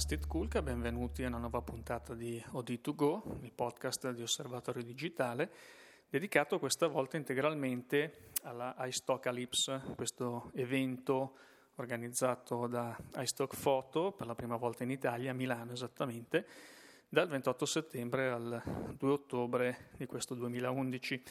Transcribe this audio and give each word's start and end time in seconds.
Steve 0.00 0.26
Kulka, 0.26 0.62
benvenuti 0.62 1.22
a 1.24 1.28
una 1.28 1.36
nuova 1.36 1.60
puntata 1.60 2.14
di 2.14 2.42
OD2Go, 2.52 3.44
il 3.44 3.52
podcast 3.52 4.12
di 4.12 4.22
Osservatorio 4.22 4.82
Digitale, 4.82 5.52
dedicato 6.08 6.58
questa 6.58 6.86
volta 6.86 7.18
integralmente 7.18 8.30
alla 8.44 8.74
iStocalypse, 8.78 9.82
questo 9.96 10.52
evento 10.54 11.36
organizzato 11.74 12.66
da 12.66 12.96
iStock 13.16 13.60
Photo 13.60 14.12
per 14.12 14.26
la 14.26 14.34
prima 14.34 14.56
volta 14.56 14.84
in 14.84 14.90
Italia, 14.90 15.32
a 15.32 15.34
Milano 15.34 15.72
esattamente, 15.72 16.46
dal 17.06 17.28
28 17.28 17.66
settembre 17.66 18.30
al 18.30 18.94
2 18.96 19.10
ottobre 19.12 19.90
di 19.98 20.06
questo 20.06 20.34
2011. 20.34 21.22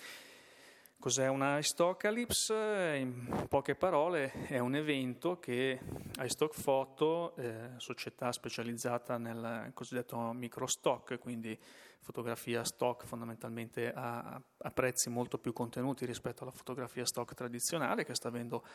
Cos'è 1.01 1.29
una 1.29 1.57
Istocalypse? 1.59 2.97
In 2.99 3.45
poche 3.47 3.75
parole 3.75 4.33
è 4.47 4.59
un 4.59 4.75
evento 4.75 5.39
che 5.39 5.79
iStock 6.21 6.61
Photo, 6.61 7.37
eh, 7.37 7.69
società 7.77 8.33
specializzata 8.33 9.17
nel 9.17 9.71
cosiddetto 9.73 10.17
microstock, 10.33 11.17
quindi 11.17 11.57
fotografia 12.01 12.65
stock 12.65 13.05
fondamentalmente 13.05 13.93
a, 13.93 14.41
a, 14.57 14.71
prezzi 14.71 15.09
molto 15.09 15.37
più 15.37 15.53
contenuti 15.53 16.05
rispetto 16.05 16.43
alla 16.43 16.51
fotografia 16.51 17.05
stock 17.05 17.33
tradizionale, 17.33 18.03
che 18.03 18.13
sta 18.13 18.27
avendo 18.27 18.65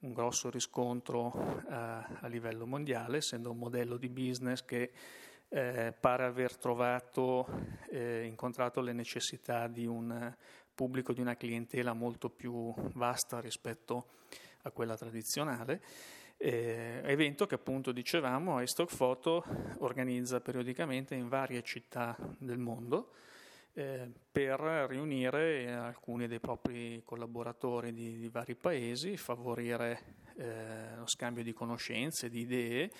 un 0.00 0.12
grosso 0.12 0.50
riscontro 0.50 1.62
eh, 1.66 1.72
a 1.72 2.26
livello 2.26 2.66
mondiale, 2.66 3.16
essendo 3.16 3.52
un 3.52 3.56
modello 3.56 3.96
di 3.96 4.10
business 4.10 4.62
che 4.66 4.92
eh, 5.52 5.92
pare 5.98 6.24
aver 6.24 6.56
trovato, 6.56 7.46
eh, 7.90 8.24
incontrato 8.24 8.80
le 8.80 8.92
necessità 8.92 9.66
di 9.66 9.84
un 9.84 10.32
pubblico, 10.80 11.12
di 11.12 11.20
una 11.20 11.36
clientela 11.36 11.92
molto 11.92 12.30
più 12.30 12.72
vasta 12.94 13.38
rispetto 13.38 14.06
a 14.62 14.70
quella 14.70 14.96
tradizionale. 14.96 15.82
Eh, 16.38 17.02
evento 17.04 17.44
che 17.44 17.56
appunto 17.56 17.92
dicevamo 17.92 18.62
iStock 18.62 18.96
Photo 18.96 19.44
organizza 19.80 20.40
periodicamente 20.40 21.14
in 21.14 21.28
varie 21.28 21.62
città 21.62 22.16
del 22.38 22.56
mondo 22.56 23.10
eh, 23.74 24.10
per 24.32 24.58
riunire 24.88 25.70
alcuni 25.70 26.26
dei 26.26 26.40
propri 26.40 27.02
collaboratori 27.04 27.92
di, 27.92 28.16
di 28.16 28.28
vari 28.30 28.54
paesi, 28.54 29.18
favorire 29.18 30.00
eh, 30.38 30.96
lo 30.96 31.06
scambio 31.06 31.42
di 31.42 31.52
conoscenze, 31.52 32.30
di 32.30 32.40
idee 32.40 32.90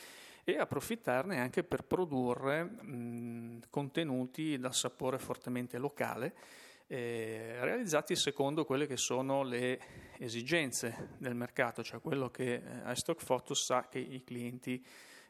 e 0.45 0.59
approfittarne 0.59 1.41
anche 1.41 1.65
per 1.65 1.85
produrre 1.85 2.63
mh, 2.63 3.61
contenuti 3.71 4.59
dal 4.59 4.75
sapore 4.75 5.19
fortemente 5.19 5.79
locale, 5.79 6.35
eh, 6.93 7.55
realizzati 7.61 8.17
secondo 8.17 8.65
quelle 8.65 8.89
che 8.89 8.97
sono 8.97 9.45
le 9.45 9.79
esigenze 10.19 11.11
del 11.19 11.37
mercato, 11.37 11.85
cioè 11.85 12.01
quello 12.01 12.31
che 12.31 12.55
eh, 12.55 12.63
iStock 12.91 13.25
Photo 13.25 13.55
sa 13.55 13.87
che 13.89 14.01
i 14.01 14.25
clienti 14.25 14.85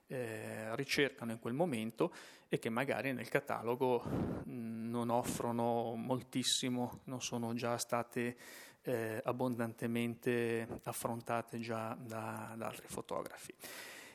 eh, 0.06 0.74
ricercano 0.74 1.32
in 1.32 1.38
quel 1.38 1.52
momento 1.52 2.14
e 2.48 2.58
che 2.58 2.70
magari 2.70 3.12
nel 3.12 3.28
catalogo 3.28 4.02
non 4.46 5.10
offrono 5.10 5.94
moltissimo, 5.96 7.02
non 7.04 7.20
sono 7.20 7.52
già 7.52 7.76
state 7.76 8.36
eh, 8.80 9.20
abbondantemente 9.22 10.66
affrontate 10.84 11.60
già 11.60 11.94
da, 12.00 12.54
da 12.56 12.68
altri 12.68 12.86
fotografi. 12.88 13.54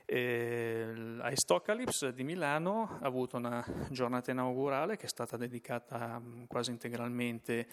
Eh, 0.05 0.93
Istocalypse 1.31 2.13
di 2.13 2.23
Milano 2.23 2.99
ha 3.01 3.05
avuto 3.05 3.37
una 3.37 3.65
giornata 3.89 4.29
inaugurale 4.29 4.97
che 4.97 5.05
è 5.05 5.09
stata 5.09 5.35
dedicata 5.35 6.19
mm, 6.19 6.43
quasi 6.45 6.69
integralmente 6.69 7.67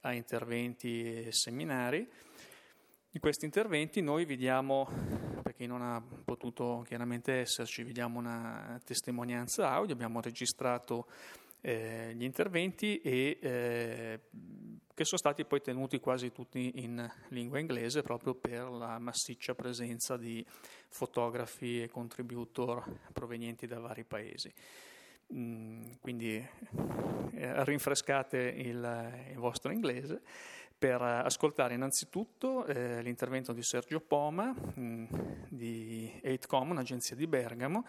a 0.00 0.12
interventi 0.12 1.26
e 1.26 1.32
seminari. 1.32 1.98
In 3.10 3.20
questi 3.20 3.44
interventi 3.44 4.02
noi 4.02 4.24
vi 4.24 4.36
diamo, 4.36 4.88
per 5.42 5.54
chi 5.54 5.66
non 5.66 5.80
ha 5.80 6.02
potuto 6.24 6.84
chiaramente 6.86 7.34
esserci, 7.34 7.82
vi 7.82 7.92
una 8.18 8.78
testimonianza 8.84 9.70
audio, 9.70 9.94
abbiamo 9.94 10.20
registrato 10.20 11.06
eh, 11.66 12.14
gli 12.14 12.22
interventi 12.22 13.00
e 13.00 13.38
eh, 13.40 14.20
che 14.94 15.04
sono 15.04 15.18
stati 15.18 15.44
poi 15.44 15.60
tenuti 15.60 15.98
quasi 15.98 16.30
tutti 16.30 16.70
in 16.76 17.04
lingua 17.30 17.58
inglese 17.58 18.02
proprio 18.02 18.34
per 18.34 18.70
la 18.70 19.00
massiccia 19.00 19.56
presenza 19.56 20.16
di 20.16 20.46
fotografi 20.88 21.82
e 21.82 21.88
contributor 21.88 22.84
provenienti 23.12 23.66
da 23.66 23.80
vari 23.80 24.04
paesi. 24.04 24.52
Mm, 25.34 25.94
quindi 26.00 26.36
eh, 26.36 27.64
rinfrescate 27.64 28.38
il, 28.38 29.24
il, 29.32 29.38
vostro 29.38 29.72
inglese 29.72 30.22
per 30.78 31.02
ascoltare 31.02 31.74
innanzitutto 31.74 32.64
eh, 32.66 33.02
l'intervento 33.02 33.52
di 33.52 33.62
Sergio 33.62 33.98
Poma 33.98 34.52
mh, 34.52 34.80
mm, 34.80 35.06
di 35.48 36.20
8Com, 36.22 36.70
un'agenzia 36.70 37.16
di 37.16 37.26
Bergamo, 37.26 37.84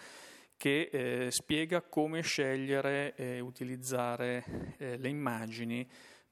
che 0.57 0.89
eh, 0.91 1.31
spiega 1.31 1.81
come 1.81 2.21
scegliere 2.21 3.13
e 3.15 3.39
utilizzare 3.39 4.75
eh, 4.77 4.97
le 4.97 5.07
immagini 5.07 5.87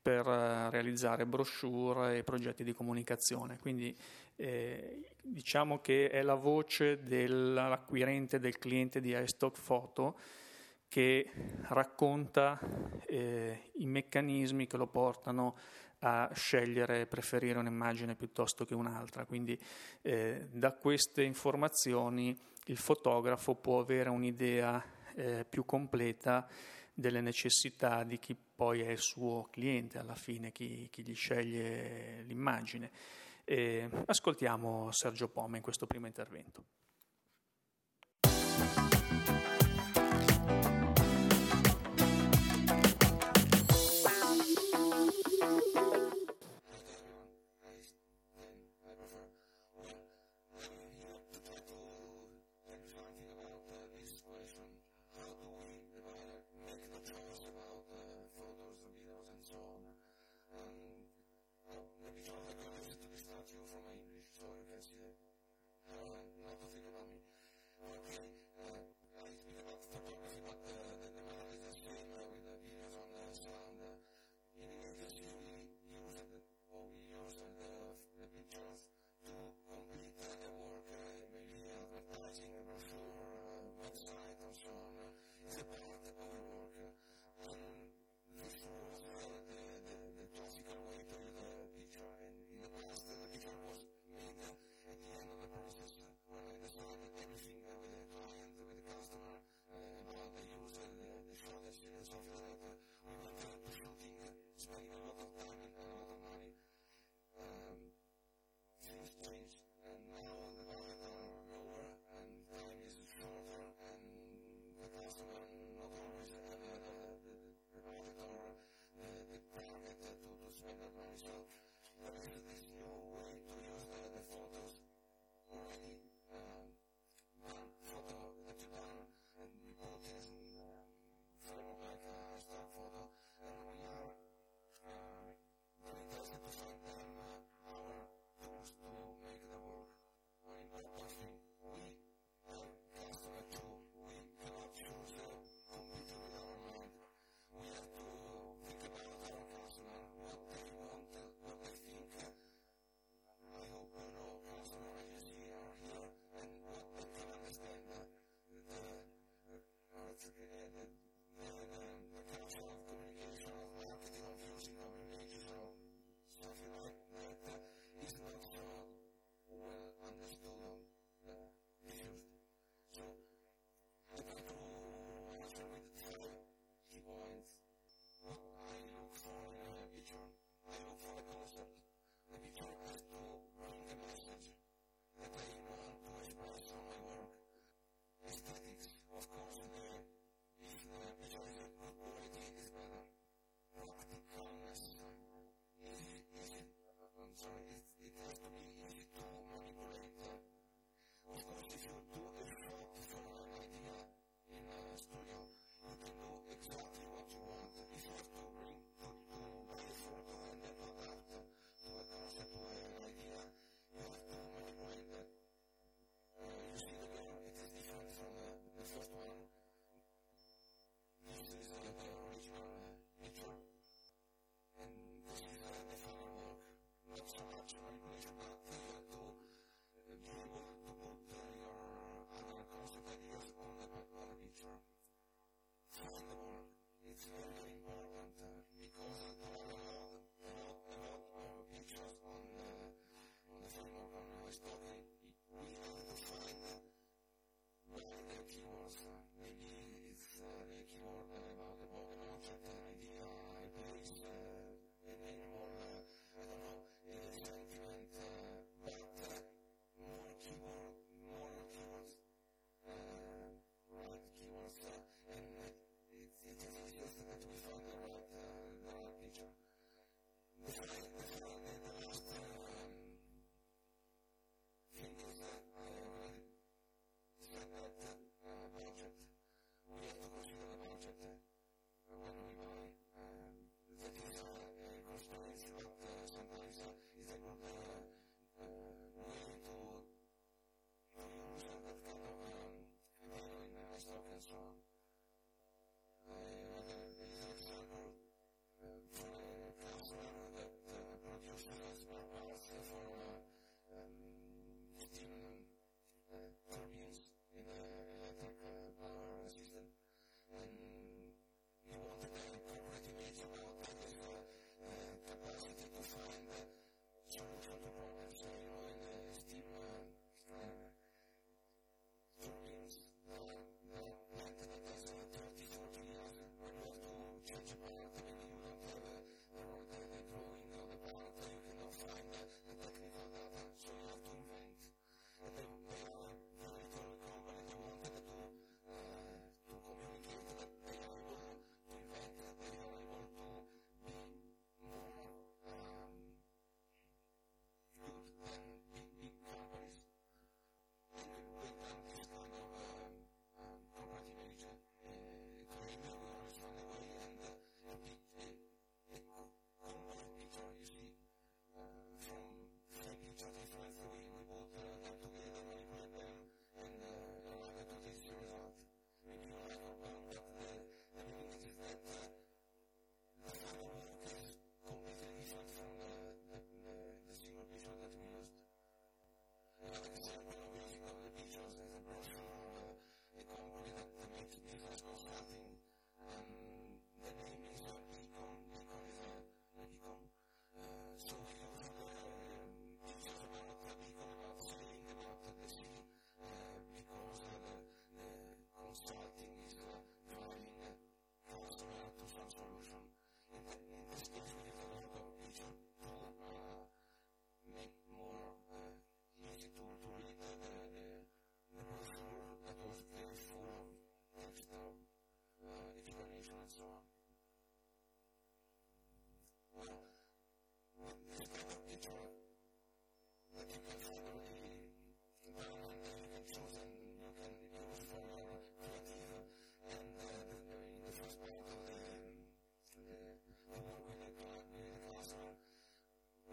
per 0.06 0.28
uh, 0.28 0.70
realizzare 0.70 1.26
brochure 1.26 2.18
e 2.18 2.24
progetti 2.24 2.64
di 2.64 2.74
comunicazione. 2.74 3.58
Quindi 3.60 3.96
eh, 4.36 5.04
diciamo 5.20 5.80
che 5.80 6.10
è 6.10 6.22
la 6.22 6.36
voce 6.36 7.04
dell'acquirente, 7.04 8.38
del 8.38 8.60
cliente 8.60 9.00
di 9.00 9.18
iStock 9.18 9.60
Photo 9.64 10.20
che 10.88 11.32
racconta 11.70 12.60
eh, 13.08 13.72
i 13.78 13.88
meccanismi 13.88 14.68
che 14.68 14.78
lo 14.78 14.86
portano 14.86 15.58
a 16.00 16.30
scegliere 16.36 17.02
e 17.02 17.06
preferire 17.08 17.58
un'immagine 17.58 18.16
piuttosto 18.16 18.64
che 18.64 18.76
un'altra. 18.76 19.26
Quindi 19.26 19.60
eh, 20.04 20.48
da 20.52 20.74
queste 20.74 21.24
informazioni 21.24 22.38
il 22.66 22.78
fotografo 22.78 23.56
può 23.56 23.80
avere 23.80 24.10
un'idea 24.10 24.84
eh, 25.16 25.46
più 25.48 25.66
completa 25.66 26.48
delle 26.94 27.22
necessità 27.22 28.04
di 28.04 28.18
chi 28.20 28.36
poi 28.36 28.82
è 28.82 28.90
il 28.90 29.00
suo 29.00 29.48
cliente 29.52 29.98
alla 29.98 30.16
fine, 30.16 30.52
chi, 30.52 30.88
chi 30.90 31.04
gli 31.04 31.16
sceglie 31.16 32.24
l'immagine. 32.24 32.90
E 33.44 33.90
ascoltiamo 34.06 34.92
Sergio 34.92 35.28
Pome 35.28 35.58
in 35.58 35.64
questo 35.64 35.86
primo 35.86 36.08
intervento. 36.08 36.64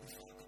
Thank 0.05 0.27
you. 0.27 0.42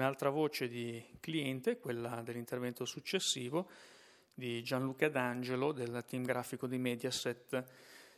Un'altra 0.00 0.30
voce 0.30 0.66
di 0.66 1.02
cliente, 1.20 1.78
quella 1.78 2.22
dell'intervento 2.22 2.86
successivo, 2.86 3.68
di 4.32 4.62
Gianluca 4.62 5.10
D'Angelo 5.10 5.72
del 5.72 6.04
team 6.06 6.24
grafico 6.24 6.66
di 6.66 6.78
Mediaset. 6.78 7.64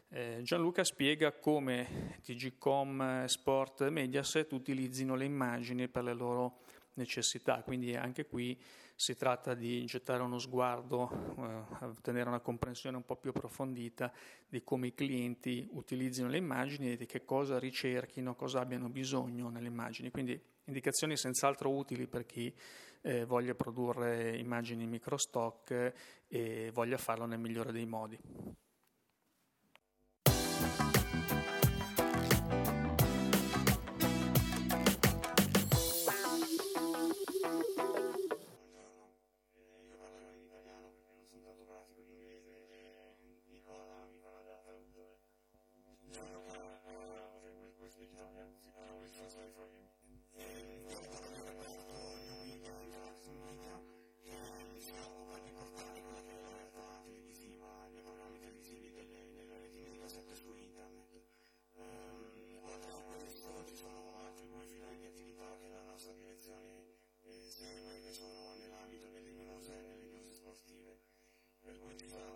Eh, 0.09 0.41
Gianluca 0.43 0.85
spiega 0.85 1.33
come 1.33 2.21
TGCom, 2.23 3.25
Sport 3.25 3.81
e 3.81 3.91
Mediaset 3.91 4.53
utilizzino 4.53 5.17
le 5.17 5.25
immagini 5.25 5.89
per 5.89 6.05
le 6.05 6.13
loro 6.13 6.61
necessità, 6.95 7.63
quindi 7.63 7.97
anche 7.97 8.27
qui 8.27 8.57
si 8.95 9.17
tratta 9.17 9.55
di 9.55 9.85
gettare 9.85 10.23
uno 10.23 10.39
sguardo, 10.39 11.11
eh, 11.39 11.85
ottenere 11.85 12.29
una 12.29 12.41
comprensione 12.41 12.97
un 12.97 13.05
po' 13.05 13.17
più 13.17 13.31
approfondita 13.31 14.13
di 14.49 14.63
come 14.63 14.89
i 14.89 14.95
clienti 14.95 15.69
utilizzino 15.73 16.29
le 16.29 16.39
immagini 16.39 16.93
e 16.93 16.97
di 16.97 17.07
che 17.07 17.25
cosa 17.25 17.59
ricerchino, 17.59 18.35
cosa 18.35 18.61
abbiano 18.61 18.89
bisogno 18.89 19.49
nelle 19.49 19.69
immagini. 19.69 20.11
Quindi 20.11 20.41
indicazioni 20.65 21.17
senz'altro 21.17 21.71
utili 21.75 22.07
per 22.07 22.25
chi 22.25 22.55
eh, 23.03 23.25
voglia 23.25 23.55
produrre 23.55 24.37
immagini 24.37 24.87
microstock 24.87 25.93
e 26.29 26.71
voglia 26.73 26.97
farlo 26.97 27.27
nel 27.27 27.39
migliore 27.39 27.73
dei 27.73 27.87
modi. 27.87 28.19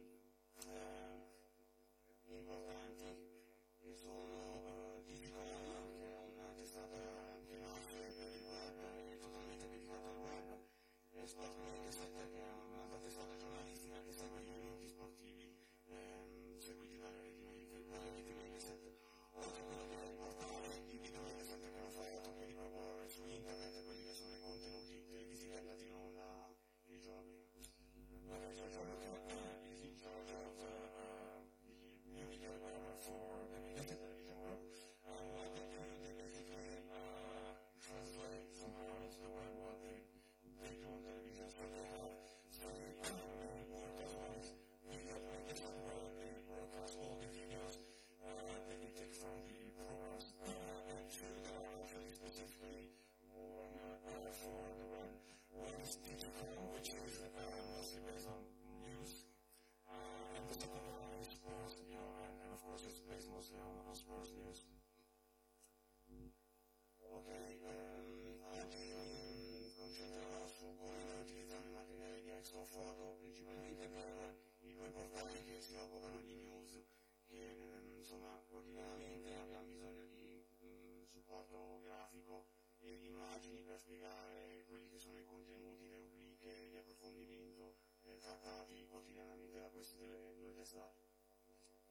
eh, 88.39 88.41
trattati 88.41 88.87
quotidianamente 88.87 89.59
da 89.59 89.67
queste 89.67 89.97
due, 89.97 90.33
due 90.37 90.53
testate. 90.53 91.07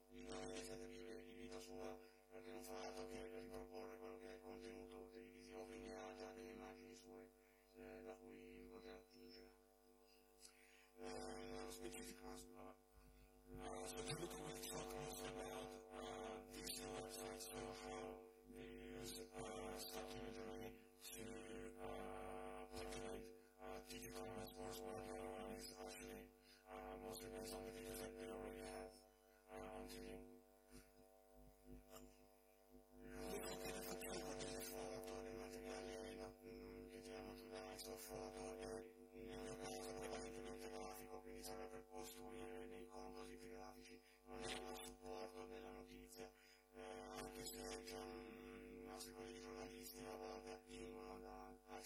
L'intervista 0.08 0.74
vive 0.76 1.22
di 1.24 1.32
vita 1.32 1.61
sua 1.61 1.98
perché 2.30 2.50
non 2.50 2.62
fa 2.64 2.84
altro 2.84 3.08
che 3.08 3.28
riproporre 3.28 3.96
quello 3.98 4.18
che 4.18 4.30
è 4.30 4.34
il 4.34 4.40
contenuto 4.40 5.08
televisivo, 5.11 5.64
quindi 5.64 5.88
già 5.88 6.32
delle 6.32 6.52
immagini 6.52 6.96
sue 6.96 7.28
eh, 7.74 8.02
da 8.02 8.14
cui 8.14 8.68
poter 8.70 8.94
attingere. 8.94 9.56
Uh, 10.96 11.70
specific 11.70 12.18
uh, 12.22 12.26
uh, 13.54 13.87
so 13.87 14.38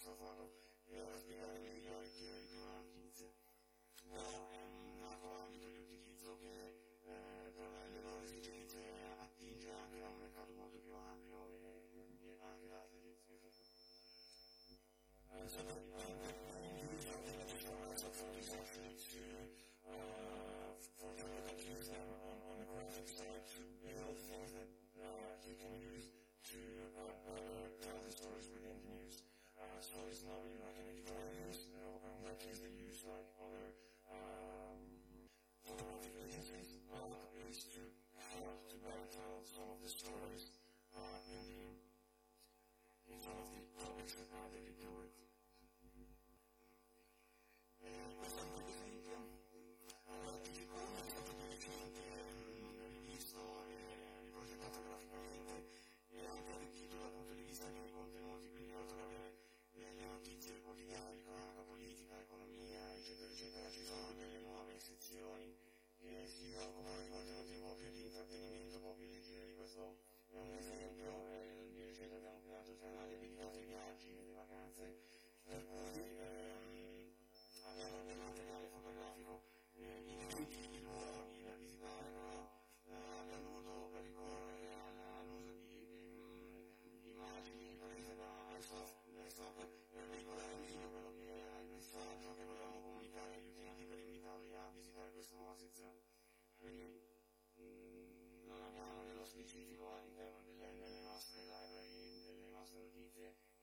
da 0.05 0.62
Questo 69.73 69.97
è 70.29 70.39
un 70.39 70.53
esempio, 70.53 71.09
eh, 71.33 71.71
di 71.73 71.83
recente 71.83 72.17
abbiamo 72.17 72.41
creato 72.45 72.73
il 72.73 72.77
canale 72.77 73.17
dedicato 73.17 73.57
ai 73.57 73.65
viaggi 73.65 74.13
e 74.13 74.19
alle 74.21 74.33
vacanze, 74.35 75.01
per 75.49 75.65
cui 75.65 75.97
ehm, 75.97 76.52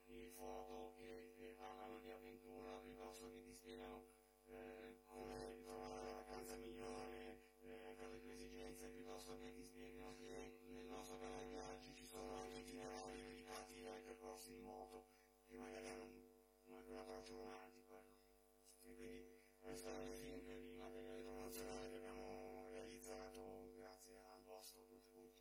di 0.10 0.28
foto 0.36 0.94
che, 0.98 1.34
che 1.38 1.56
parlano 1.58 2.00
di 2.00 2.10
avventura 2.10 2.78
piuttosto 2.82 3.30
che 3.30 3.44
ti 3.44 3.54
spiegano 3.54 4.06
eh, 4.48 4.98
come 5.06 5.62
trovare 5.62 6.04
la 6.04 6.14
vacanza 6.14 6.56
migliore 6.56 7.38
eh, 7.62 7.94
per 7.96 8.10
le 8.10 8.20
tue 8.20 8.34
esigenze, 8.34 8.90
piuttosto 8.90 9.38
che 9.38 9.54
ti 9.54 9.64
spiegano 9.64 10.16
che 10.18 10.58
nel 10.68 10.86
nostro 10.86 11.20
canale 11.20 11.46
viaggi 11.48 11.94
ci 11.94 12.06
sono 12.06 12.36
anche 12.38 12.58
itinerari 12.58 13.22
dedicati 13.22 13.86
ai 13.86 14.02
percorsi 14.02 14.54
di 14.54 14.62
moto, 14.62 15.06
che 15.48 15.58
magari 15.58 15.88
hanno 15.88 16.04
un, 16.04 16.84
un 16.88 16.98
approccio 16.98 17.38
romantico. 17.38 17.94
Ecco. 17.94 18.34
E 18.74 18.96
quindi 18.96 19.42
questo 19.62 19.90
è 19.90 19.98
un 19.98 20.10
esempio 20.10 20.58
di 20.58 20.74
materiale 20.74 21.22
promozionale 21.22 21.90
che 21.90 21.96
abbiamo 21.98 22.68
realizzato 22.72 23.72
grazie 23.78 24.18
al 24.34 24.42
vostro 24.44 24.86
contributo. 24.88 25.38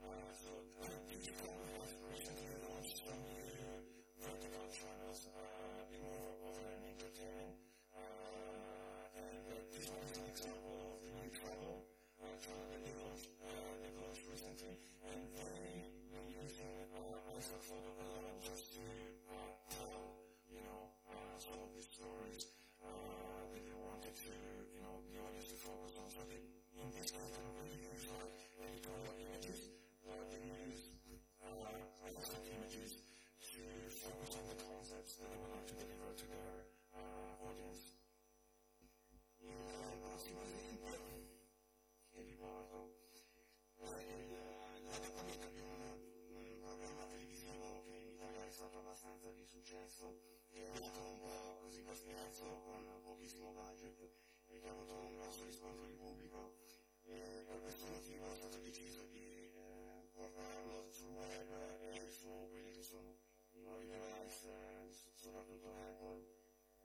Uh, 0.00 0.63
from 12.44 12.60
the 12.68 12.92
uh, 13.40 13.48
recently, 14.28 14.76
and 15.08 15.32
they 15.32 15.80
were 16.12 16.28
using 16.28 16.76
uh, 16.92 17.32
also 17.32 17.56
for 17.64 18.23
che 54.64 54.70
ha 54.70 54.72
avuto 54.72 54.96
un 54.96 55.16
grosso 55.20 55.44
riscontro 55.44 55.84
di 55.84 55.92
pubblico. 55.92 56.56
E 57.04 57.44
per 57.44 57.60
questo 57.60 57.84
motivo 57.84 58.32
è 58.32 58.36
stato 58.36 58.56
deciso 58.64 59.04
di 59.12 59.52
eh, 59.52 60.08
portarlo 60.14 60.88
sul 60.88 61.12
web 61.12 61.50
e 61.84 62.08
su 62.08 62.48
quelli 62.48 62.72
che 62.72 62.82
sono 62.82 63.12
i 63.52 63.60
nuovi 63.60 63.84
device, 63.84 64.48
eh, 64.48 64.88
soprattutto 65.20 65.68
Apple, 65.68 66.24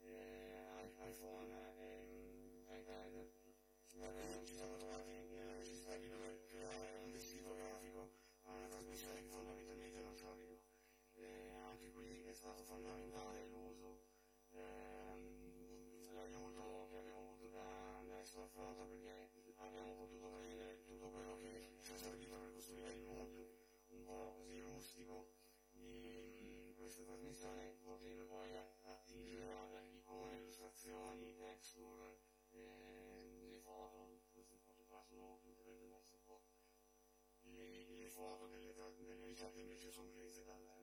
eh, 0.03 0.91
iPhone 1.07 1.55
e 1.79 2.03
mm, 2.03 2.67
iPad. 2.67 3.31
Questo 3.87 4.43
ci 4.43 4.55
siamo 4.55 4.75
trovati 4.75 5.11
nella 5.31 5.55
necessità 5.55 5.95
di 5.95 6.09
dover 6.09 6.43
creare 6.51 6.99
un 7.05 7.11
vestito 7.13 7.55
grafico 7.55 8.11
a 8.43 8.51
una 8.55 8.67
trasmissione 8.67 9.21
che 9.23 9.27
fondamentalmente 9.29 10.01
non 10.01 10.15
c'avevo. 10.19 10.59
E 11.15 11.55
anche 11.63 11.91
qui 11.91 12.25
è 12.27 12.33
stato 12.33 12.61
fondamentale 12.63 13.48
trasmissione, 27.39 27.71
potendo 27.83 28.25
poi 28.25 28.53
attingere 28.83 29.49
a 29.53 29.81
icone, 29.95 30.35
illustrazioni, 30.39 31.33
texture, 31.37 32.19
eh, 32.51 33.47
le 33.51 33.59
foto, 33.59 34.19
queste 34.33 34.57
foto 34.57 34.83
qua 34.87 35.01
sono 35.07 35.39
tutte 35.41 35.63
delle 35.63 35.87
nostre 35.87 36.17
foto. 36.25 36.51
Le, 37.43 37.85
le 37.87 38.07
foto 38.07 38.47
delle, 38.47 38.73
delle 38.97 39.25
ricette 39.25 39.59
invece 39.59 39.89
sono 39.89 40.09
prese 40.11 40.43
dal- 40.43 40.78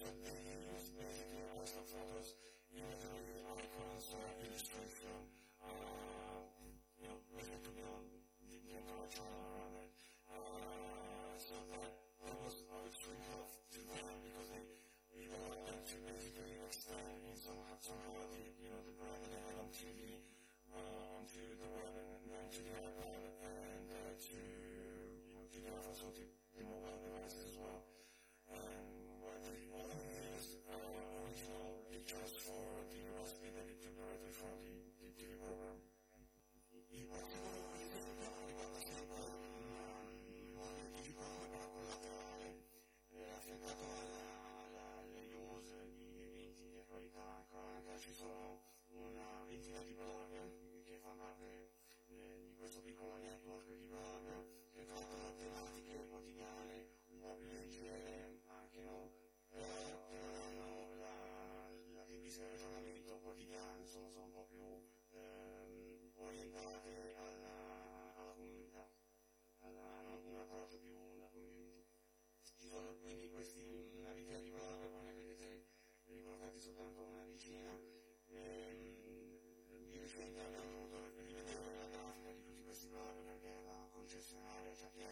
They 0.00 0.08
the 0.08 0.72
used 0.72 0.96
medical 0.96 1.60
waste 1.60 1.76
of 1.76 1.84
photos 1.84 2.34
in 2.72 2.80
the. 2.80 3.29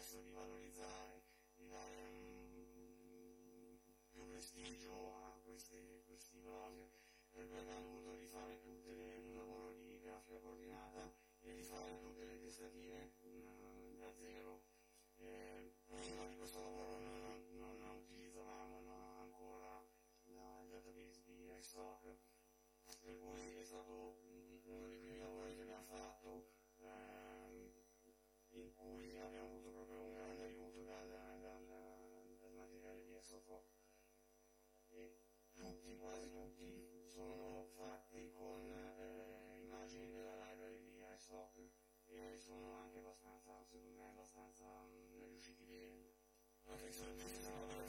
Chiesto 0.09 0.25
di 0.25 0.31
valorizzare, 0.31 1.21
di 1.53 1.67
dare 1.67 2.01
un, 2.01 3.77
più 4.09 4.25
prestigio 4.25 5.13
a 5.21 5.39
questi, 5.43 6.01
questi 6.07 6.39
blog, 6.39 6.73
per 7.29 7.47
cui 7.47 7.59
abbiamo 7.59 7.83
dovuto 7.83 8.15
rifare 8.15 8.59
tutte 8.59 8.91
le, 8.91 9.17
un 9.17 9.35
lavoro 9.35 9.71
di 9.73 9.99
grafica 10.01 10.39
coordinata 10.39 11.13
e 11.41 11.53
rifare 11.53 11.99
tutte 11.99 12.25
le 12.25 12.41
testative 12.41 13.13
mm, 13.23 13.99
da 13.99 14.11
zero. 14.17 14.63
Eh, 15.17 15.75
prima 15.85 16.25
di 16.25 16.37
questo 16.37 16.59
lavoro 16.59 16.97
non, 16.97 17.21
non, 17.51 17.77
non 17.77 17.97
utilizzavamo 17.97 18.81
ancora 19.21 19.85
la, 20.33 20.65
database 20.71 21.21
di 21.23 21.53
iStock, 21.55 22.17
per 22.99 23.15
cui 23.19 23.48
Thank 47.01 47.88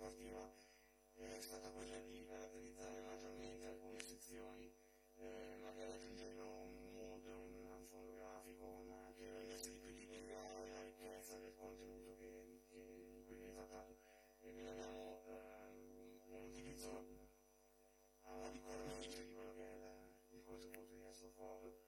sportiva 0.00 0.40
eh, 1.20 1.36
è 1.36 1.40
stata 1.42 1.68
quella 1.76 1.98
di 2.08 2.24
caratterizzare 2.24 3.04
maggiormente 3.04 3.66
alcune 3.66 4.00
sezioni, 4.00 4.72
eh, 5.18 5.60
magari 5.60 5.92
aggiungendo 5.92 6.40
un 6.40 6.72
mood, 6.94 7.26
un 7.28 7.84
fondo 7.84 8.16
grafico, 8.16 8.64
una, 8.64 9.12
che 9.14 9.28
rendesse 9.28 9.68
di 9.68 9.76
più 9.76 9.92
di 9.92 10.06
più 10.08 10.24
la 10.24 10.80
ricchezza 10.88 11.36
del 11.36 11.52
contenuto 11.54 12.16
che, 12.16 12.64
che, 12.72 12.80
in 12.80 13.24
cui 13.26 13.36
viene 13.36 13.52
trattato. 13.52 13.92
E 14.40 14.48
quindi 14.48 14.70
abbiamo 14.70 15.20
ehm, 15.28 16.32
un 16.32 16.42
utilizzo 16.48 17.04
alla 18.22 18.48
di 18.48 18.60
cornice 18.62 19.26
di 19.26 19.34
quello 19.34 19.52
che 19.52 19.68
è 19.68 19.76
la, 19.76 19.92
il 20.30 20.42
contenuto 20.46 20.94
di 20.94 21.00
questo 21.02 21.28
Forum 21.36 21.79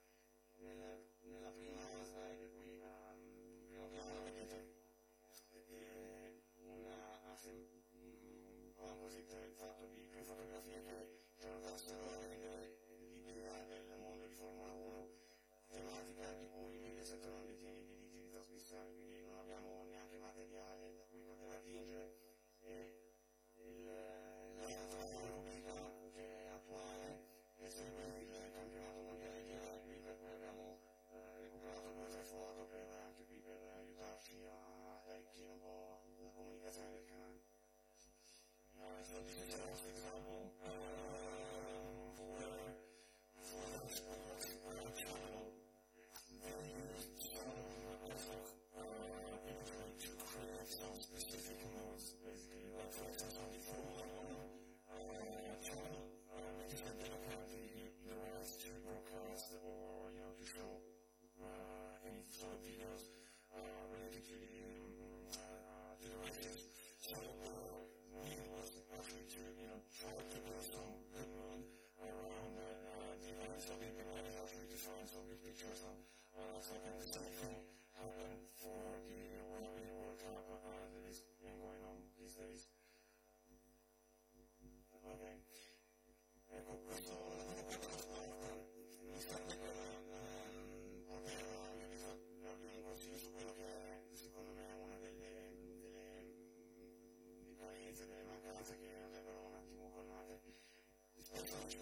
I 76.33 76.41
was 76.57 76.65
looking 76.73 76.97
at 76.97 77.09
something 77.13 77.61
happened 77.93 78.41
for 78.57 78.81
the 79.05 79.21
Rugby 79.53 79.85
World 79.93 80.17
Cup 80.17 80.49
uh, 80.49 80.65
that 80.65 81.05
is 81.11 81.29
going 81.45 81.81
on 81.85 82.01
these 82.17 82.33
days. 82.41 82.73
Okay. 85.03 85.37
Ecco, 86.53 86.73
questo 86.85 87.13
l'avevo 87.13 87.65
portato 87.65 88.07
mi 89.03 89.21
sta 89.21 89.37
um, 89.37 91.05
ovvero 91.09 91.53
l'abbiamo 92.43 92.77
un 92.77 92.85
consiglio 92.85 93.19
su 93.19 93.33
quello 93.33 93.53
che 93.55 94.17
secondo 94.17 94.53
me 94.53 94.69
è 94.69 94.73
una 94.73 94.97
delle, 94.97 95.53
delle, 97.51 97.93
delle 97.93 98.23
mancanze 98.25 98.79
che 98.79 98.89
andrebbero 99.05 99.41
un 99.49 99.55
attimo 99.55 99.91
colmate. 99.93 100.41
Spesso 101.17 101.57
non 101.57 101.69
ci 101.69 101.79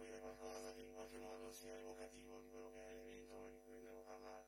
costruire 0.00 0.20
qualcosa 0.20 0.72
che 0.72 0.80
in 0.80 0.92
qualche 0.94 1.18
modo 1.18 1.52
sia 1.52 1.76
evocativo 1.76 2.40
di 2.40 2.48
quello 2.48 2.72
che 2.72 2.80
è 2.80 2.94
l'evento 2.94 3.50
di 3.50 3.60
cui 3.60 3.80
devo 3.80 4.00
parlare. 4.00 4.46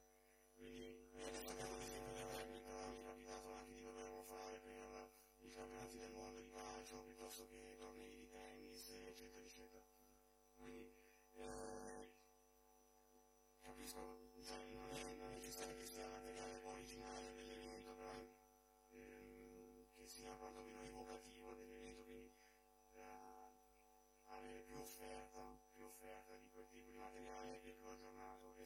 Quindi 0.57 1.11
mi 1.12 1.23
ha 1.23 1.31
detto 1.31 1.55
che 1.55 1.62
ad 1.62 1.81
esempio 1.83 2.12
di 2.12 2.21
aver 2.21 2.49
imparato, 2.49 2.93
mi 2.93 3.01
è 3.01 3.05
capitato 3.05 3.53
anche 3.53 3.73
di 3.75 3.83
doverlo 3.83 4.23
fare 4.23 4.57
per 4.65 5.11
i 5.41 5.53
campionati 5.53 5.99
del 5.99 6.11
mondo 6.12 6.41
di 6.41 6.49
calcio 6.49 7.03
piuttosto 7.03 7.47
che 7.49 7.77
tornei 7.77 8.17
di 8.17 8.29
tennis, 8.31 8.88
eccetera, 9.05 9.45
eccetera. 9.45 9.85
Quindi, 10.57 10.91
eh, 11.35 11.82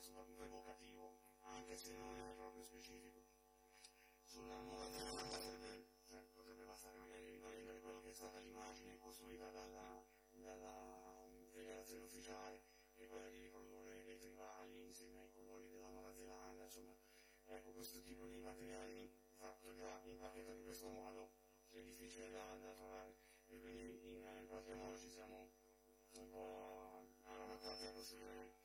sonno 0.07 0.45
evocativo, 0.45 1.19
anche 1.41 1.77
se 1.77 1.91
non 1.97 2.15
è 2.15 2.35
proprio 2.35 2.63
specifico. 2.63 3.25
Sulla 4.23 4.61
nuova 4.61 4.87
trama 4.87 5.23
potrebbe, 5.23 5.87
cioè, 6.07 6.21
potrebbe 6.33 6.65
bastare 6.65 6.97
magari 6.99 7.31
riprendere 7.31 7.81
quello 7.81 8.01
che 8.03 8.11
è 8.11 8.13
stata 8.13 8.39
l'immagine 8.39 8.99
costruita 8.99 9.51
dalla, 9.51 10.05
dalla 10.31 11.27
delegazione 11.53 12.05
ufficiale 12.05 12.63
e 12.95 13.07
quella 13.09 13.29
di 13.29 13.41
riprodurre 13.41 14.05
le 14.05 14.19
tribali 14.19 14.85
insieme 14.85 15.23
ai 15.23 15.33
colori 15.33 15.69
della 15.71 15.89
Nuova 15.89 16.15
Zelanda, 16.15 16.65
insomma, 16.65 16.95
ecco 17.47 17.71
questo 17.73 18.01
tipo 18.03 18.27
di 18.27 18.39
materiali 18.39 19.11
fatto 19.39 19.75
già 19.75 20.01
in 20.05 20.19
pacchetto 20.19 20.53
in 20.53 20.65
questo 20.65 20.89
modo 20.89 21.31
è 21.71 21.81
difficile 21.81 22.31
da, 22.31 22.57
da 22.61 22.73
trovare 22.73 23.15
e 23.49 23.59
quindi 23.61 24.01
in, 24.07 24.25
in 24.41 24.47
qualche 24.49 24.75
modo 24.75 24.99
ci 24.99 25.11
siamo 25.11 25.51
un 26.13 26.31
po' 26.31 27.07
arrabattati 27.25 27.87
a 27.87 27.93
costruire 27.93 28.56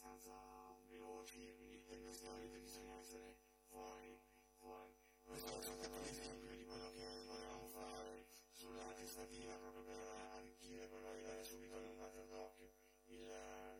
abbastanza 0.00 0.32
veloci, 0.88 1.52
quindi 1.58 1.76
per 1.84 1.98
non 1.98 2.12
sbagliare 2.14 2.56
bisogna 2.56 2.96
essere 2.96 3.36
fuori, 3.68 4.18
fuori. 4.56 4.96
Questo 5.22 5.60
è 5.60 5.62
soltanto 5.62 5.98
un 5.98 6.08
esempio 6.08 6.56
di 6.56 6.64
quello 6.64 6.90
che 6.92 7.04
volevamo 7.26 7.68
fare 7.68 8.24
sulla 8.50 8.92
testatina 8.96 9.54
proprio 9.56 9.82
per 9.84 10.00
arricchire, 10.40 10.86
per 10.86 11.04
arrivare 11.04 11.44
subito 11.44 11.76
in 11.76 11.84
un 11.84 11.98
batter 11.98 12.24
d'occhio 12.28 12.70
il, 13.12 13.28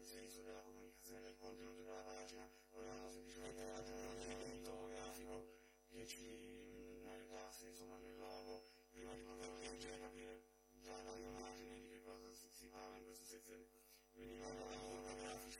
senso 0.05 0.43
della 0.43 0.61
comunicazione 0.61 1.23
del 1.23 1.37
contenuto 1.39 1.83
della 1.85 2.05
pagina, 2.05 2.47
volevamo 2.73 3.09
semplicemente 3.09 3.63
avere 3.73 4.07
un 4.07 4.21
elemento 4.21 4.89
grafico 4.89 5.47
che 5.89 6.07
ci 6.07 7.01
aiutasse 7.09 7.69
insomma 7.69 7.97
nel 7.97 8.19
logo 8.19 8.69
prima 8.91 9.15
di 9.15 9.23
poterlo 9.23 9.57
leggere 9.57 9.97
e 9.97 10.01
capire 10.01 10.43
già 10.83 11.01
dall'immagine 11.01 11.81
di 11.81 11.89
che 11.89 12.03
cosa 12.03 12.29
si, 12.35 12.49
si 12.53 12.67
parla 12.67 12.99
in 12.99 13.05
questa 13.05 13.25
sezione. 13.25 13.89
Quindi 14.13 14.39
lavoravo 14.39 15.01
da 15.01 15.15
grafici 15.15 15.60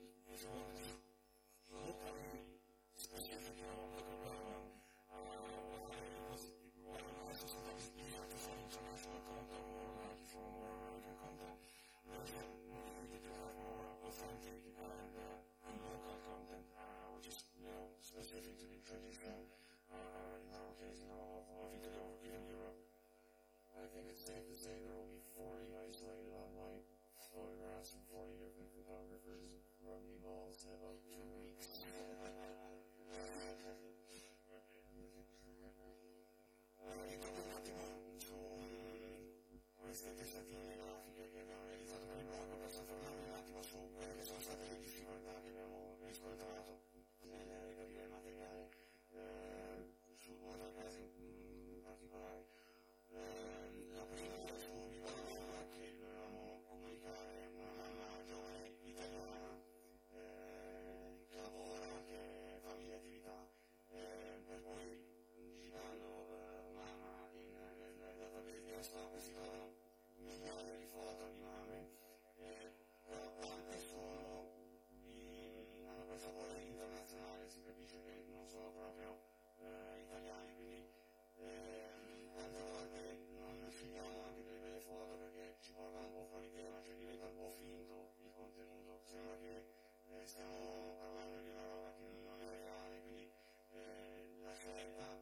stiamo 90.25 90.95
parlando 90.99 91.39
di 91.41 91.49
una 91.49 91.65
roba 91.65 91.91
che 91.97 92.05
non 92.23 92.41
è 92.41 92.49
reale, 92.49 93.01
quindi 93.01 93.31
eh, 93.73 94.37
la 94.43 94.53
scelta 94.53 95.19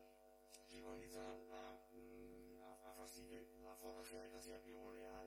di 0.68 0.82
a 2.84 2.92
far 2.92 3.08
sì 3.08 3.26
che 3.28 3.46
la 3.64 3.76
foto 3.76 4.04
scelta 4.04 4.42
sia 4.42 4.58
più 4.58 4.76
reale. 4.92 5.19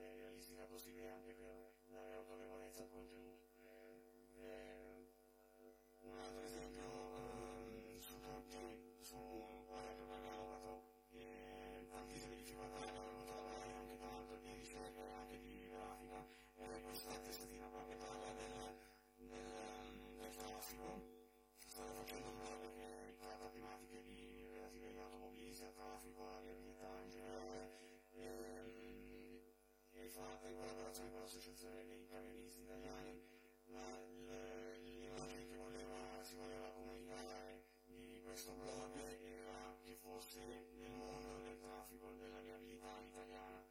fatto 30.13 30.45
in 30.45 30.55
collaborazione 30.57 31.09
con 31.09 31.21
l'Associazione 31.21 31.85
dei 31.87 32.05
camionisti 32.05 32.61
Italiani, 32.61 33.19
l'immagine 33.65 35.47
che 35.49 35.57
voleva, 35.57 36.21
si 36.21 36.35
voleva 36.35 36.69
comunicare 36.69 37.65
di 37.85 38.21
questo 38.23 38.53
blog 38.53 38.93
era 39.25 39.75
che 39.81 39.97
fosse 39.97 40.69
nel 40.77 40.91
mondo 40.91 41.41
del 41.41 41.57
traffico 41.57 42.13
della 42.21 42.39
viabilità 42.41 42.93
italiana. 43.01 43.65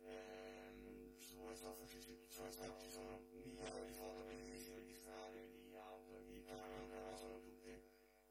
Ehm, 0.00 1.20
su 1.20 1.36
questo 1.44 1.76
ci 1.84 2.88
sono 2.88 3.20
migliaia 3.28 3.84
di 3.84 3.92
foto 3.92 4.24
bellissime 4.24 4.80
di 4.84 4.94
strade, 4.94 5.50
di 5.52 5.76
auto, 5.76 6.22
di 6.24 6.42
camion, 6.42 6.88
però 6.88 7.14
sono 7.14 7.38
tutte, 7.40 7.82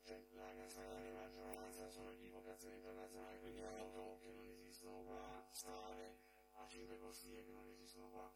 cioè 0.02 0.18
la 0.34 0.68
stragrande 0.68 1.12
maggioranza 1.12 1.88
sono 1.92 2.12
di 2.16 2.28
vocazione 2.30 2.78
internazionale, 2.78 3.38
quindi 3.40 3.62
auto 3.62 4.18
che 4.24 4.32
non 4.32 4.50
esistono 4.50 5.04
qua, 5.04 5.46
strade 5.52 6.21
5 6.72 7.00
consiglie 7.00 7.44
che 7.44 7.52
non 7.52 7.68
esistono 7.68 8.08
qua. 8.14 8.32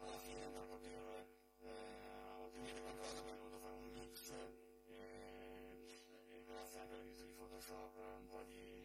Alla 0.00 0.16
fine 0.16 0.48
per 0.48 0.64
poter 0.64 1.28
eh, 1.60 1.68
eh 1.68 2.40
ottenere 2.40 2.80
qualcosa 2.80 3.12
mi 3.12 3.18
abbiamo 3.20 3.38
voluto 3.40 3.58
fare 3.58 3.74
un 3.76 3.92
mix 3.92 4.30
eh, 4.88 4.96
e 6.32 6.44
grazie 6.46 6.80
anche 6.80 6.94
all'uso 6.94 7.24
di 7.24 7.32
Photoshop, 7.36 7.96
eh, 7.98 8.16
un 8.16 8.26
po' 8.28 8.42
di 8.48 8.75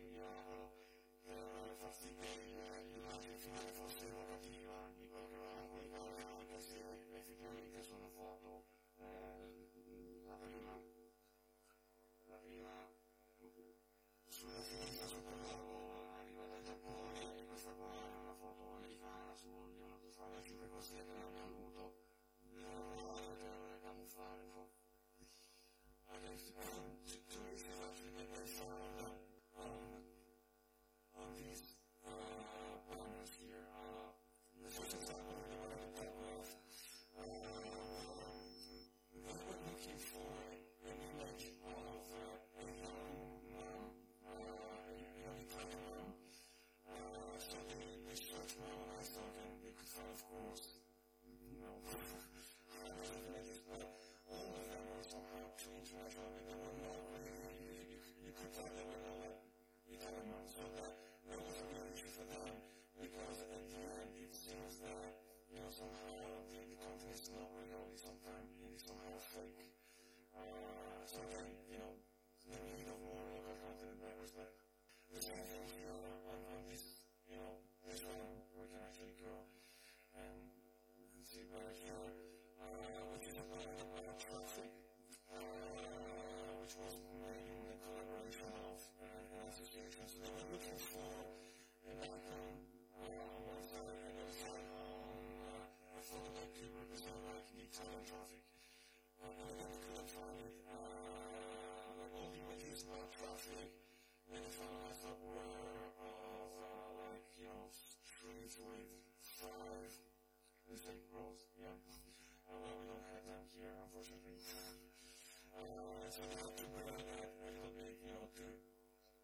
it's 116.11 116.19
not 116.19 116.43
out 116.43 116.59
there, 116.59 116.67
but 116.75 116.83
I, 116.91 116.99
I, 117.07 117.23
I 117.23 117.51
hope 117.63 117.71
they, 117.79 117.95
you 118.03 118.11
know, 118.11 118.27
to, 118.35 118.43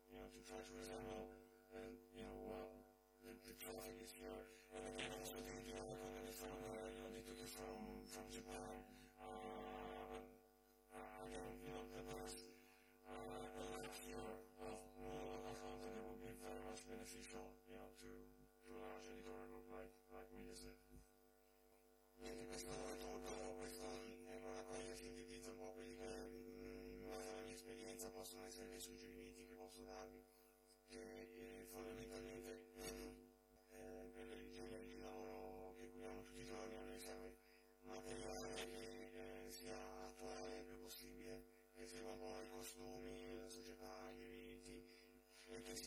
you 0.07 0.15
know, 0.15 0.23
to 0.23 0.39
try 0.39 0.55
to 0.55 0.71
resemble 0.71 1.27
and, 1.75 1.99
you 2.15 2.23
know, 2.23 2.31
what 2.47 2.71
the, 3.19 3.35
the 3.43 3.59
traffic 3.59 3.99
is 3.99 4.15
here. 4.15 4.47
And 4.71 4.95
again, 4.95 5.11
also 5.19 5.35
the, 5.35 5.51
the 5.67 5.75
other 5.83 5.99
companies 5.99 6.39
from, 6.39 6.55
uh, 6.55 6.87
you 6.87 7.03
know, 7.03 7.11
they 7.11 7.27
took 7.27 7.43
it 7.43 7.51
from, 7.51 7.75
from 8.07 8.23
Japan. 8.31 8.86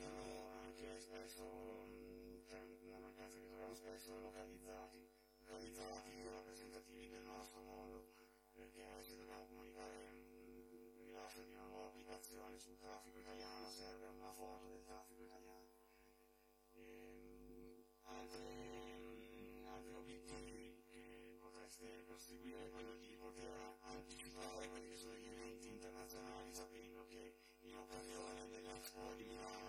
siano 0.00 0.48
anche 0.64 0.98
spesso, 0.98 1.44
mm, 1.44 2.40
cioè 2.48 2.64
una 2.88 3.04
mancanza 3.04 3.36
che 3.36 3.44
troviamo 3.44 3.74
spesso 3.74 4.18
localizzati, 4.18 5.06
localizzati 5.44 6.08
e 6.24 6.30
rappresentativi 6.30 7.08
del 7.10 7.24
nostro 7.24 7.60
mondo, 7.60 8.08
perché 8.54 8.80
se 9.04 9.16
dobbiamo 9.18 9.44
comunicare 9.44 10.08
mm, 10.08 10.72
il 10.72 11.04
rilascio 11.04 11.42
di 11.42 11.52
una 11.52 11.64
nuova 11.68 11.88
applicazione 11.88 12.58
sul 12.58 12.78
traffico 12.78 13.18
italiano 13.18 13.68
serve 13.68 14.06
una 14.06 14.32
foto 14.32 14.68
del 14.72 14.82
traffico 14.88 15.20
italiano. 15.20 15.68
E, 16.72 16.80
mm, 16.80 17.80
altri, 18.04 19.64
altri 19.68 19.94
obiettivi 20.00 20.82
che 20.88 21.36
potreste 21.42 21.84
perseguire 22.08 22.64
è 22.64 22.70
quello 22.70 22.94
di 22.96 23.16
poter 23.20 23.76
anticipare 23.82 24.66
quelli 24.66 24.88
che 24.88 24.96
sono 24.96 25.12
gli 25.12 25.28
eventi 25.28 25.68
internazionali 25.68 26.54
sapendo 26.54 27.04
che 27.04 27.34
in 27.62 27.76
occasione 27.76 28.48
dell'Expo 28.48 29.12
di 29.16 29.24
Milano 29.24 29.59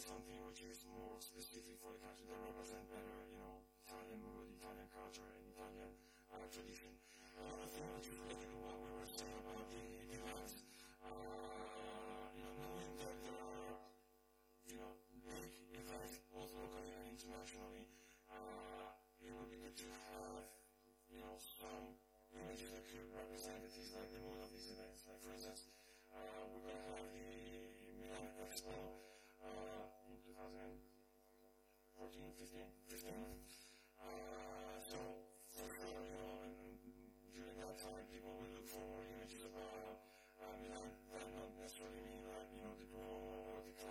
something 0.00 0.36
which 0.44 0.60
is 0.60 0.84
more 0.92 1.16
specific 1.20 1.80
for 1.80 1.96
Cathedral 1.96 2.52
and 2.52 2.88
better. 2.92 3.15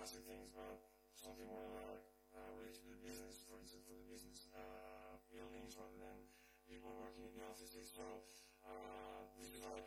Classic 0.06 0.22
things, 0.22 0.54
but 0.54 0.86
something 1.18 1.50
more 1.50 1.66
like 1.82 1.98
uh, 2.30 2.38
related 2.62 2.78
to 2.78 2.94
the 2.94 3.02
business, 3.02 3.42
for 3.42 3.58
instance, 3.58 3.82
for 3.90 3.98
the 3.98 4.06
business 4.06 4.46
uh, 4.54 5.18
buildings 5.26 5.74
rather 5.74 5.98
than 5.98 6.30
people 6.62 6.94
working 6.94 7.26
in 7.26 7.34
the 7.34 7.42
offices. 7.42 7.90
So 7.90 8.22
uh, 8.62 9.26
this 9.34 9.50
is 9.50 9.66
like, 9.66 9.82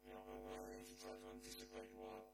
you 0.00 0.08
know, 0.08 0.24
a 0.24 0.40
way 0.48 0.80
to 0.88 0.94
try 0.96 1.12
to 1.12 1.26
anticipate 1.36 1.92
what 1.92 2.31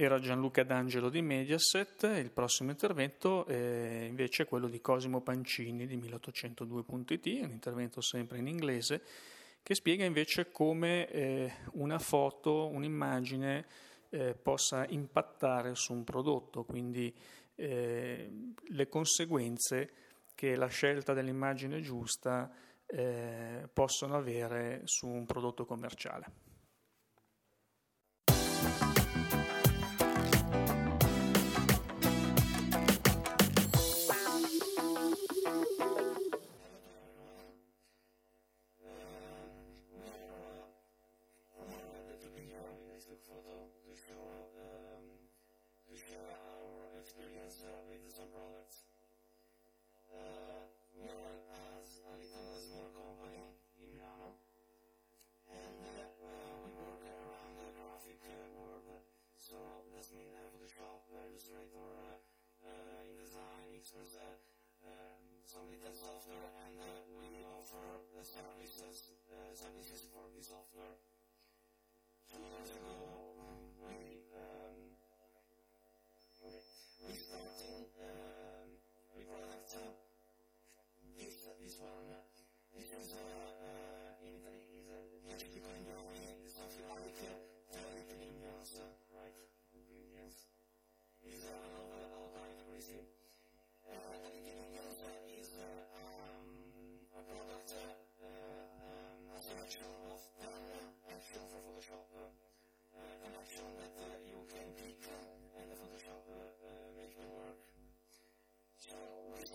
Era 0.00 0.20
Gianluca 0.20 0.62
D'Angelo 0.62 1.08
di 1.08 1.20
Mediaset, 1.22 2.04
il 2.04 2.30
prossimo 2.30 2.70
intervento 2.70 3.44
è 3.46 4.04
invece 4.06 4.44
quello 4.44 4.68
di 4.68 4.80
Cosimo 4.80 5.22
Pancini 5.22 5.88
di 5.88 5.96
1802.it, 5.96 7.42
un 7.42 7.50
intervento 7.50 8.00
sempre 8.00 8.38
in 8.38 8.46
inglese, 8.46 9.02
che 9.60 9.74
spiega 9.74 10.04
invece 10.04 10.52
come 10.52 11.08
eh, 11.08 11.52
una 11.72 11.98
foto, 11.98 12.68
un'immagine 12.68 13.66
eh, 14.10 14.36
possa 14.40 14.86
impattare 14.86 15.74
su 15.74 15.94
un 15.94 16.04
prodotto, 16.04 16.62
quindi 16.62 17.12
eh, 17.56 18.30
le 18.68 18.88
conseguenze 18.88 19.90
che 20.36 20.54
la 20.54 20.68
scelta 20.68 21.12
dell'immagine 21.12 21.80
giusta 21.80 22.48
eh, 22.86 23.68
possono 23.72 24.14
avere 24.14 24.82
su 24.84 25.08
un 25.08 25.26
prodotto 25.26 25.64
commerciale. 25.64 26.47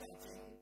thinking 0.06 0.53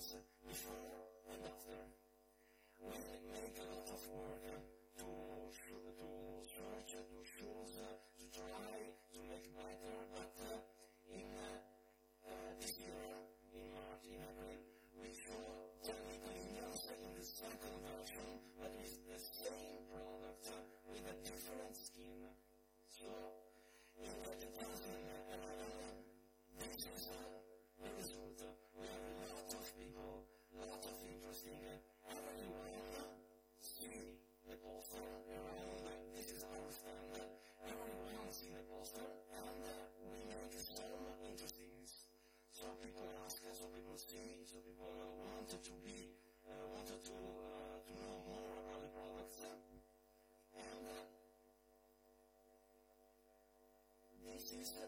before 0.00 0.72
and 1.28 1.44
after. 1.44 1.76
We 2.80 2.88
make 2.88 3.52
a 3.60 3.68
lot 3.68 3.84
of 3.92 4.00
work 4.08 4.69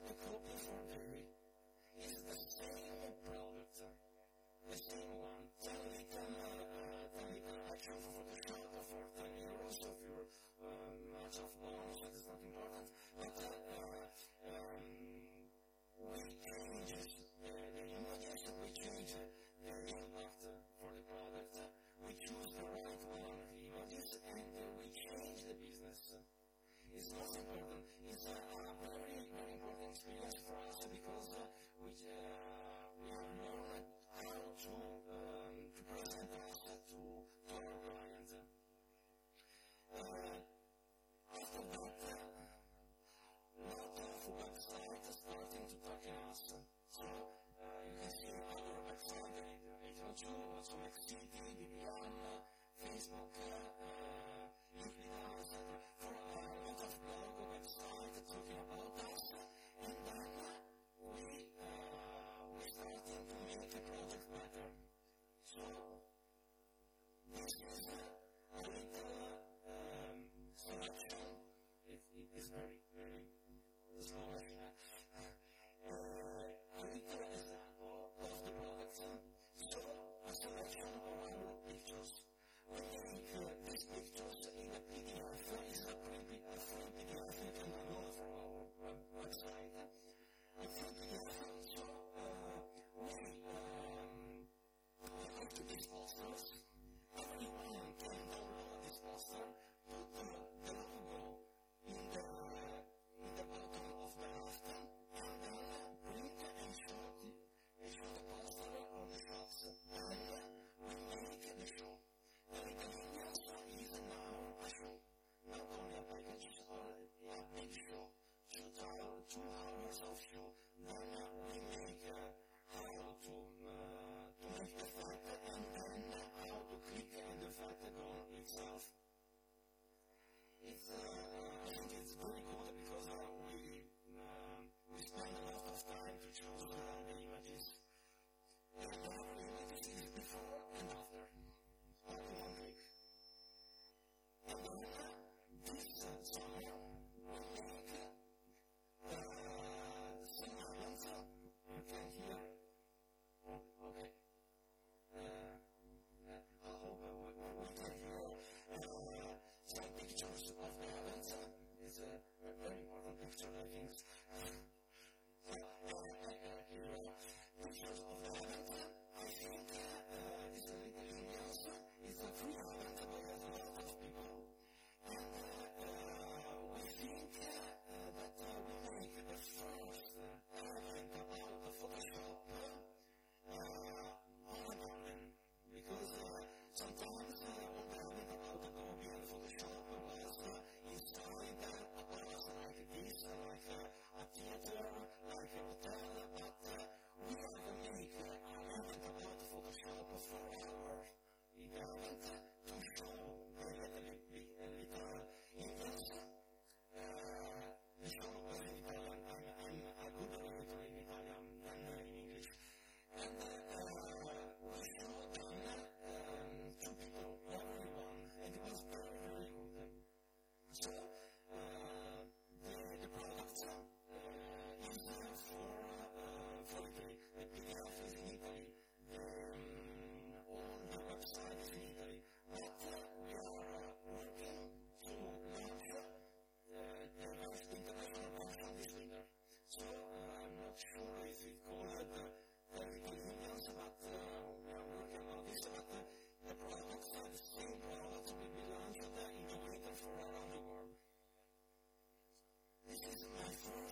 difficult 0.06 0.41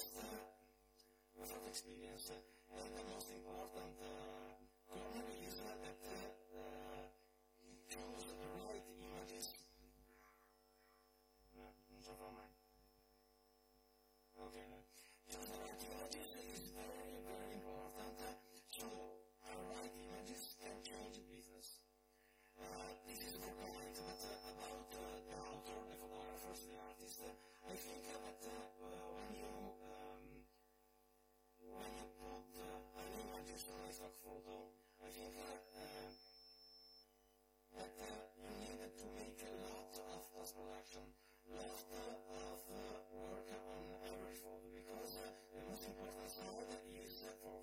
esta 0.01 0.23
questa 1.37 1.59
é 1.59 1.71
experiência 1.71 2.33
é 2.33 2.81
the 2.89 3.03
mais 3.13 3.31
importante 3.31 4.01
uh, 4.01 4.57
corner 4.89 5.29
is 5.47 5.61
that 5.61 6.01
uh, 6.55 7.05
it 7.61 7.85
shows 7.87 8.25
the 8.25 8.60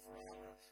forever. 0.07 0.66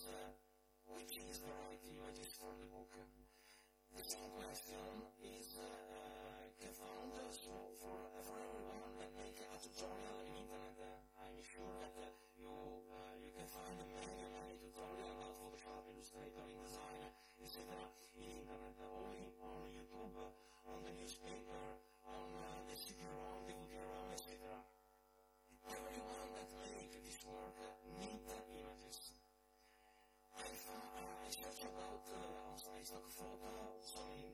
is 0.00 0.08
which 0.88 1.12
is 1.20 1.44
the 1.44 1.52
right 1.60 1.82
images 1.84 2.32
for 2.40 2.48
the 2.56 2.64
book. 2.72 2.88
The 3.92 4.00
second 4.00 4.32
question 4.32 4.80
is 5.20 5.60
uh, 5.60 5.68
uh, 5.68 6.48
Can 6.56 6.72
found, 6.72 7.12
so 7.28 7.52
for, 7.76 8.08
for 8.24 8.36
everyone 8.40 8.96
that 8.96 9.12
make 9.12 9.36
a 9.44 9.56
tutorial 9.60 10.24
in 10.24 10.40
internet, 10.40 11.04
I'm 11.20 11.36
sure 11.44 11.68
that 11.84 11.92
uh, 12.00 12.08
you 12.32 12.48
you 13.20 13.28
can 13.36 13.44
find 13.52 13.76
many, 13.76 14.24
many 14.24 14.56
tutorials 14.56 15.20
about 15.20 15.36
Photoshop, 15.36 15.84
Illustrator, 15.92 16.48
InDesign, 16.48 17.04
etc. 17.44 17.60
in 18.16 18.40
internet, 18.40 18.80
or 18.80 19.04
in, 19.12 19.28
on 19.44 19.68
YouTube, 19.68 20.16
on 20.64 20.78
the 20.80 20.92
newspaper, 20.96 21.76
on 22.08 22.24
the 22.72 22.76
CD-ROM, 22.76 23.44
DVD-ROM, 23.44 24.08
etc. 24.16 24.64
Everyone 25.68 26.28
that 26.40 26.48
make 26.56 26.88
this 27.04 27.20
work 27.28 27.52
need 28.00 28.49
I 30.70 31.26
just 31.26 31.62
about 31.66 32.00
the 32.06 32.20
house, 32.30 32.64
I 32.70 32.82
stuck 32.82 33.06
something 33.10 33.58
and 33.58 33.82
something 33.82 34.30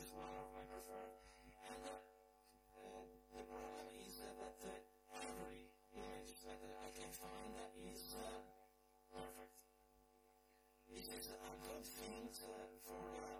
is 0.00 0.08
one 0.16 0.32
of 0.32 0.48
my 0.56 0.64
preferred. 0.64 1.12
And 1.68 1.80
the, 1.84 1.96
uh, 2.72 3.04
problem 3.44 3.84
is 4.00 4.16
that 4.24 4.80
every 5.12 5.68
image 5.92 6.32
that 6.44 6.60
I 6.64 6.88
can 6.88 7.10
find 7.12 7.52
is 7.84 8.16
perfect. 9.12 9.56
It 10.88 11.04
is 11.04 11.26
a 11.36 11.52
good 11.60 11.84
thing 11.84 12.32
for 12.32 13.39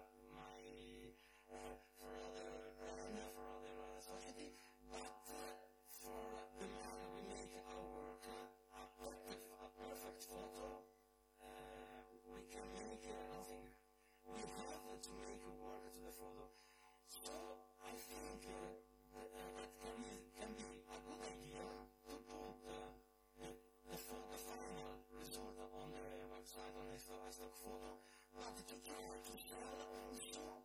microfono, 27.41 28.01
ma 28.35 28.53
di 28.55 28.65
tutto 28.67 28.93
questo 29.09 29.33
solo 29.49 29.89
un 30.11 30.19
suo 30.21 30.60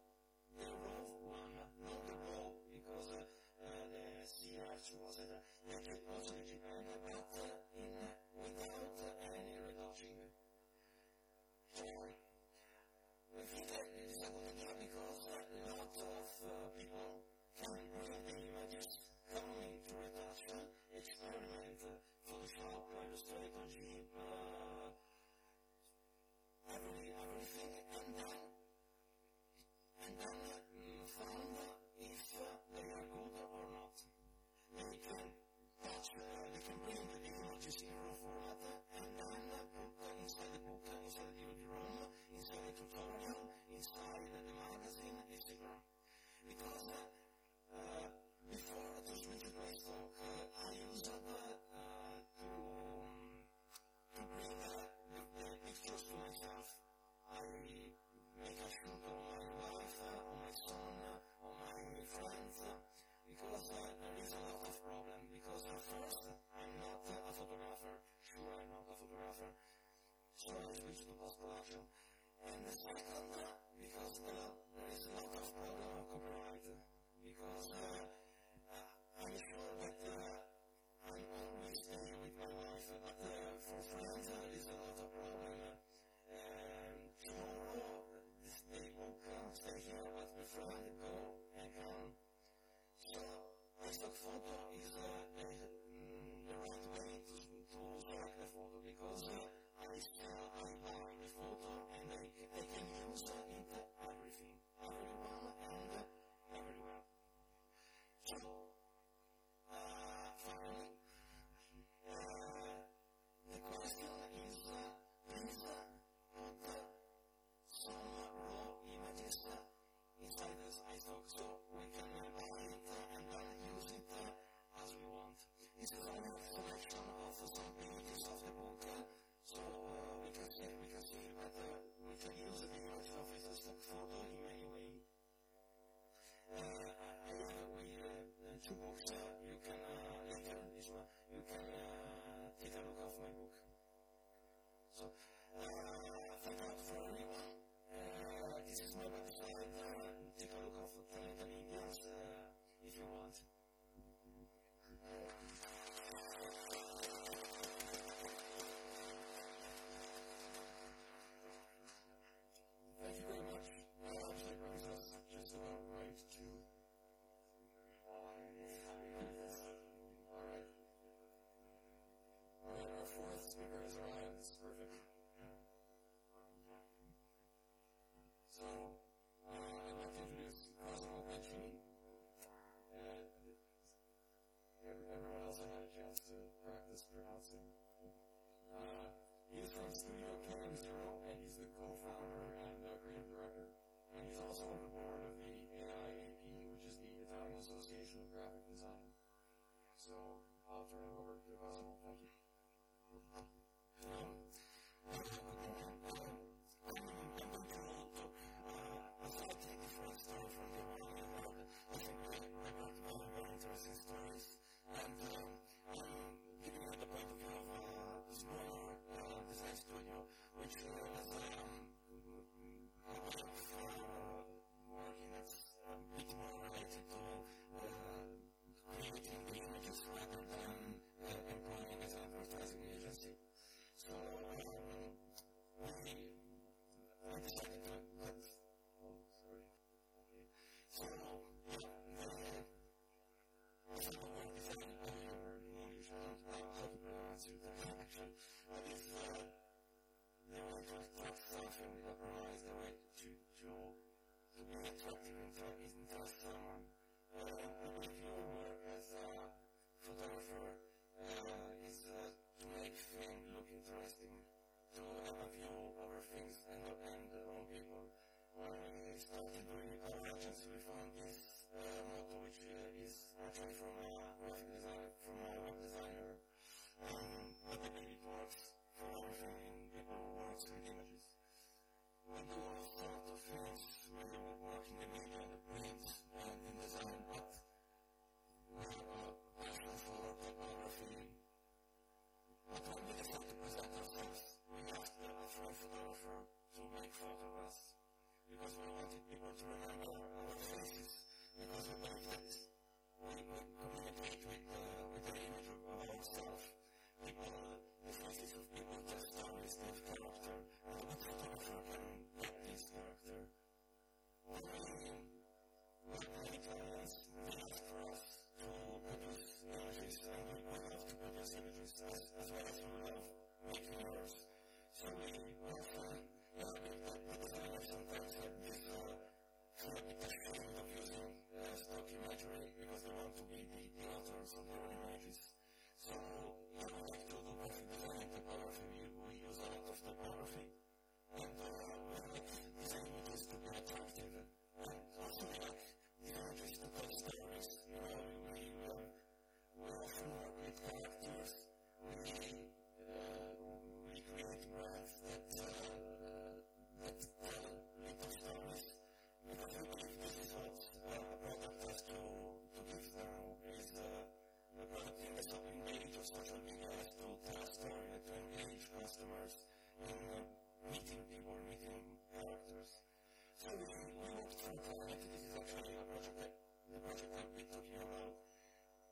social 366.25 366.57
media 366.65 366.89
as 366.97 367.13
to 367.13 367.21
tell 367.45 367.53
a 367.61 367.69
story, 367.69 368.01
to 368.17 368.33
engage 368.33 368.89
customers 368.89 369.69
in 370.01 370.09
uh, 370.09 370.41
meeting 370.89 371.21
people, 371.29 371.53
meeting 371.69 372.01
characters. 372.33 373.05
So 373.53 373.69
we, 373.77 373.85
we 373.85 374.25
worked 374.33 374.57
from 374.57 374.73
Connect. 374.81 375.21
This 375.21 375.45
is 375.45 375.53
actually 375.53 375.93
a 375.93 376.01
project 376.01 376.33
that 376.41 376.49
the 376.89 376.97
project 376.97 377.29
I've 377.29 377.45
been 377.53 377.69
talking 377.69 378.01
about. 378.01 378.41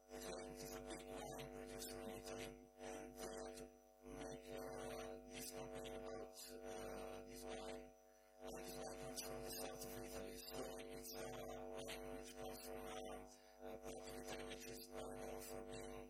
Connect 0.10 0.58
is 0.58 0.74
a 0.74 0.82
big 0.90 1.02
wine 1.06 1.46
producer 1.54 2.02
in 2.02 2.18
Italy, 2.18 2.50
and 2.82 3.06
they 3.14 3.30
had 3.30 3.62
to 3.62 4.10
make 4.18 4.46
uh, 4.50 5.14
this 5.38 5.54
company 5.54 5.94
about 5.94 6.34
uh, 6.34 7.22
this 7.30 7.46
wine. 7.46 7.94
And 8.42 8.58
this 8.58 8.74
wine 8.74 8.98
comes 9.06 9.22
from 9.22 9.38
the 9.46 9.54
south 9.54 9.86
of 9.86 9.94
Italy, 10.02 10.34
so 10.34 10.58
it's 10.98 11.14
a 11.14 11.26
wine 11.78 11.94
which 12.18 12.34
comes 12.34 12.58
from 12.58 12.82
a 12.90 13.06
uh, 13.62 13.78
part 13.86 14.02
of 14.02 14.18
Italy, 14.18 14.50
which 14.50 14.66
is 14.66 14.90
well 14.90 15.14
known 15.14 15.38
for 15.46 15.62
being 15.70 16.10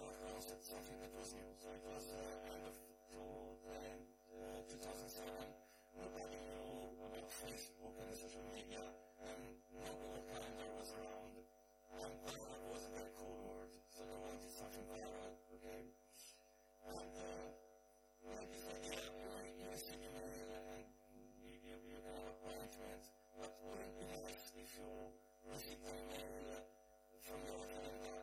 something 0.71 1.03
that 1.03 1.11
was 1.19 1.35
new. 1.35 1.51
So 1.59 1.67
it 1.67 1.83
was 1.83 2.05
uh, 2.15 2.47
end 2.47 2.63
of 2.63 2.79
uh, 4.31 4.63
2007. 4.71 5.27
Nobody 5.99 6.39
knew 6.47 6.95
about 6.95 7.27
Facebook 7.27 7.91
and 7.99 8.15
social 8.15 8.47
media, 8.55 8.79
and 9.19 9.59
no 9.75 9.83
Google 9.83 10.23
Calendar 10.31 10.71
was 10.79 10.95
around. 10.95 11.35
And 11.91 12.11
viral 12.23 12.63
was 12.71 12.87
a 12.87 12.91
very 12.95 13.11
cool 13.19 13.35
word, 13.51 13.71
so 13.91 13.99
they 14.07 14.15
wanted 14.15 14.47
something 14.47 14.87
viral, 14.87 15.35
okay? 15.59 15.91
And 16.87 17.11
uh, 17.19 17.51
we 18.23 18.31
this 18.31 18.63
idea, 18.71 19.11
you 19.11 19.67
receive 19.75 19.99
email 19.99 20.55
and 20.71 20.87
you, 21.11 21.51
you, 21.67 21.75
you 21.83 21.99
can 21.99 22.15
have 22.15 22.31
appointment, 22.31 23.03
but 23.35 23.59
wouldn't 23.59 23.91
be 23.99 24.07
nice 24.07 24.55
if 24.55 24.71
you 24.79 24.87
received 25.51 25.83
an 25.83 25.99
email 25.99 26.63
from 27.27 27.43
your 27.43 27.59
calendar 27.59 28.20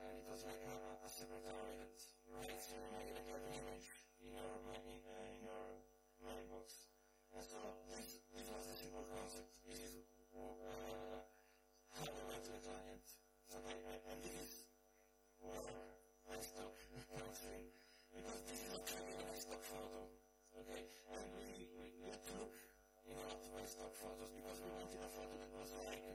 in 23.59 23.65
a 23.65 23.67
lot 23.67 23.91
stock 23.91 23.91
photos 23.99 24.31
because 24.31 24.59
we 24.63 24.71
wanted 24.71 25.03
a 25.03 25.11
photo 25.11 25.35
that 25.35 25.51
was 25.51 25.71
like, 25.83 26.07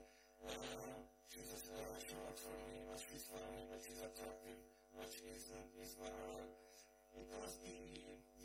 uh, 0.47 0.95
she's 1.27 1.51
a, 1.51 1.59
she 1.99 2.15
works 2.15 2.39
for 2.47 2.55
me, 2.71 2.87
but 2.87 2.95
she's 2.95 3.27
funny, 3.27 3.67
but 3.67 3.83
she's 3.83 3.99
attractive, 3.99 4.63
but 4.95 5.07
she 5.11 5.27
is, 5.27 5.51
uh, 5.51 5.83
is 5.83 5.99
viral. 5.99 6.55
It 7.11 7.27
was 7.35 7.59
the, 7.59 7.75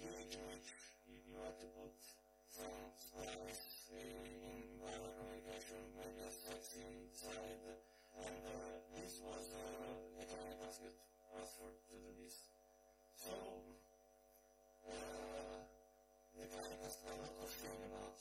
age 0.02 0.34
in 0.34 0.42
which 0.50 0.66
you, 1.06 1.38
had 1.38 1.54
to 1.62 1.68
put 1.78 1.94
some 2.50 2.90
spice 2.98 3.86
in 3.94 4.82
viral 4.82 5.14
communication, 5.14 5.94
maybe 5.94 6.18
a 6.26 6.32
sexy 6.34 7.06
side, 7.14 7.78
and 8.18 8.42
uh, 8.50 8.82
this 8.98 9.22
was 9.22 9.46
a 9.54 10.22
client 10.26 10.58
asked 10.66 10.90
us 11.38 11.50
for 11.54 11.70
to 11.70 11.94
do 12.02 12.10
this. 12.18 12.50
So, 13.14 13.30
uh, 14.90 15.62
the 16.34 16.44
client 16.50 16.82
has 16.82 16.98
a 16.98 17.14
lot 17.14 17.34
of 17.46 17.50
thing 17.50 17.78
about 17.86 18.17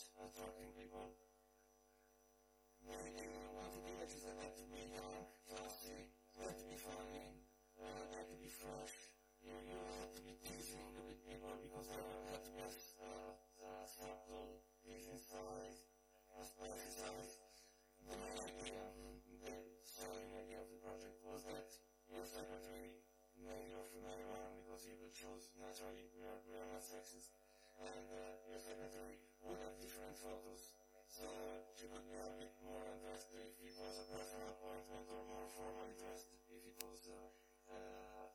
choose 25.18 25.50
naturally, 25.58 26.14
are 26.22 26.70
not 26.70 26.86
sexist, 26.86 27.34
and 27.74 28.06
uh, 28.14 28.38
your 28.46 28.62
secretary 28.62 29.18
would 29.42 29.58
have 29.66 29.74
different 29.82 30.14
photos. 30.14 30.78
So 31.10 31.26
she 31.74 31.90
could 31.90 32.06
be 32.06 32.22
a 32.22 32.30
bit 32.38 32.54
more 32.62 32.86
dressed 33.02 33.34
if 33.34 33.58
it 33.58 33.74
was 33.74 33.98
a 33.98 34.06
personal 34.14 34.54
appointment 34.54 35.10
or 35.10 35.26
more 35.26 35.50
formally 35.50 35.98
dressed 35.98 36.30
if 36.46 36.62
it 36.70 36.78
was 36.78 37.10
uh, 37.10 37.34
uh, 37.66 38.30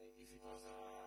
if 0.00 0.16
it 0.16 0.40
was 0.40 0.64
a 0.64 0.97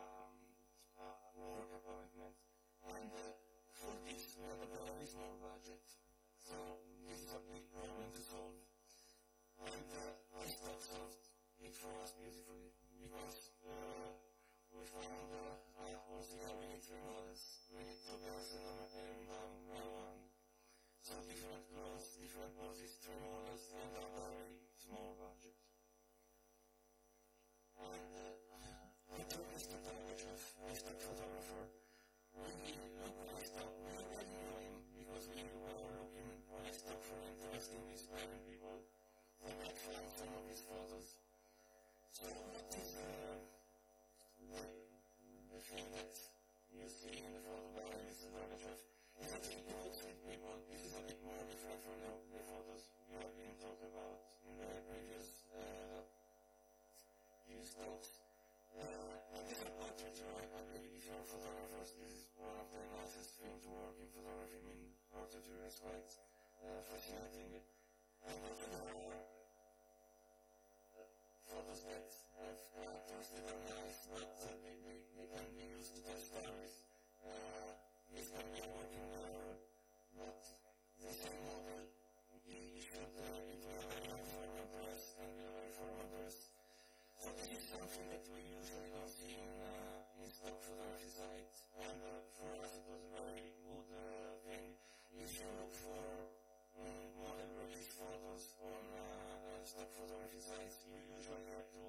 You're 61.12 61.28
photographers, 61.28 61.92
this 62.00 62.24
is 62.24 62.32
one 62.40 62.56
of 62.56 62.72
the 62.72 62.80
nicest 62.96 63.36
things 63.36 63.60
to 63.68 63.70
work 63.76 64.00
in 64.00 64.08
photography. 64.16 64.64
I 64.64 64.64
mean, 64.64 64.96
portraiture 65.12 65.60
is 65.68 65.76
quite 65.84 66.08
uh, 66.64 66.80
fascinating. 66.88 67.60
And 68.24 68.32
are 68.32 69.20
uh, 70.96 71.04
photos 71.44 71.84
that 71.84 72.08
have 72.40 72.64
characters 72.72 73.28
that 73.28 73.44
are 73.44 73.60
nice, 73.60 74.01
uh, 100.12 100.28
stock 100.28 100.40
sites, 100.44 100.84
you 100.92 101.00
usually 101.08 101.48
have 101.56 101.68
to 101.72 101.84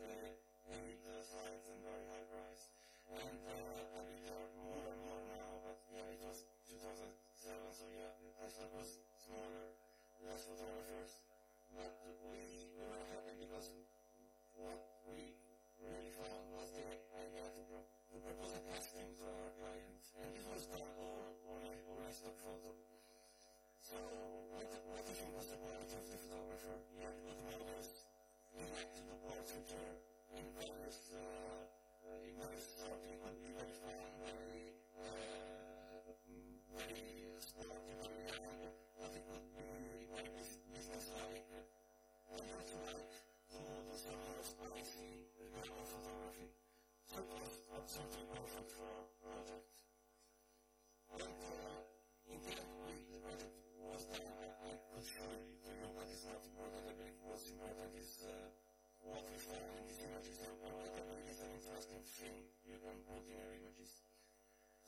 the 0.00 0.32
elite 0.72 1.04
uh, 1.04 1.20
sites 1.20 1.68
and 1.68 1.80
very 1.84 2.04
high 2.08 2.26
price. 2.32 2.72
And 3.12 3.40
uh, 3.44 3.96
I 3.96 4.00
there 4.24 4.38
are 4.40 4.52
more 4.56 4.80
and 4.80 5.00
more 5.04 5.22
now, 5.28 5.60
but 5.60 5.78
yeah, 5.92 6.08
it 6.08 6.20
was 6.24 6.48
2007, 6.72 7.12
so 7.76 7.84
yeah, 7.92 8.16
the 8.40 8.48
stock 8.48 8.72
was 8.72 9.04
smaller, 9.20 9.76
less 10.24 10.48
photographers. 10.48 11.12
But 11.76 12.00
we, 12.24 12.40
we 12.74 12.80
were 12.80 13.04
happy 13.12 13.34
because 13.44 13.68
what 14.56 15.04
we 15.04 15.36
really 15.84 16.12
found 16.16 16.48
was 16.56 16.72
the 16.72 16.84
idea 17.12 17.44
to, 17.44 17.60
pro- 17.68 17.90
to 18.10 18.16
propose 18.24 18.56
a 18.56 18.60
casting 18.72 19.12
to 19.20 19.24
our 19.28 19.48
client. 19.60 20.00
And 20.16 20.28
this 20.32 20.46
was 20.48 20.64
done 20.72 20.88
all 20.96 21.36
on 21.44 21.60
a 21.68 22.12
stock 22.12 22.36
photo. 22.40 22.89
So, 23.90 23.98
what, 24.54 24.70
what 24.86 25.02
do 25.02 25.10
you 25.10 25.34
was 25.34 25.50
the 25.50 25.58
quality 25.58 25.98
of 25.98 26.06
the 26.06 26.14
photographer? 26.22 26.78
Yeah, 26.94 27.10
it 27.10 27.58
was 27.58 27.90
directed 28.54 29.02
the 29.10 29.16
portraiture, 29.18 29.98
it 30.30 30.46
was, 30.54 30.98
uh, 31.10 32.22
was 32.38 32.54
something 32.70 33.18
that 33.18 33.34
you 33.34 33.50
very 33.50 34.14
very, 34.22 34.78
uh, 34.94 36.06
very 36.70 37.34
sporty, 37.42 37.90
very 37.98 38.30
young, 38.30 38.62
but 38.94 39.10
it 39.10 39.26
could 39.26 39.46
be 39.58 40.06
very 40.06 40.30
business-like. 40.70 41.50
And 42.30 42.46
that's 42.46 42.70
like 42.94 43.10
the, 43.50 43.58
the 43.58 43.96
summer 43.98 44.38
spicy 44.38 45.34
kind 45.34 45.82
photography. 45.82 46.46
So 47.10 47.18
it 47.18 47.26
was 47.26 47.90
something 47.90 48.22
perfect 48.38 48.70
for 48.70 48.86
our 48.86 49.10
project. 49.18 49.82
And, 51.10 51.26
uh, 51.26 51.89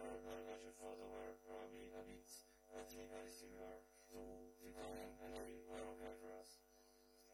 Our 0.00 0.16
admiration 0.16 0.72
for 0.80 0.96
the 0.96 1.04
word 1.12 1.36
probably 1.44 1.92
habits 1.92 2.48
that 2.72 2.88
are 2.88 3.08
very 3.12 3.28
similar 3.28 3.84
to 3.84 4.16
the 4.16 4.64
Victorian 4.64 5.12
and 5.20 5.36
early 5.36 5.60
European 5.68 6.16
eras. 6.24 6.56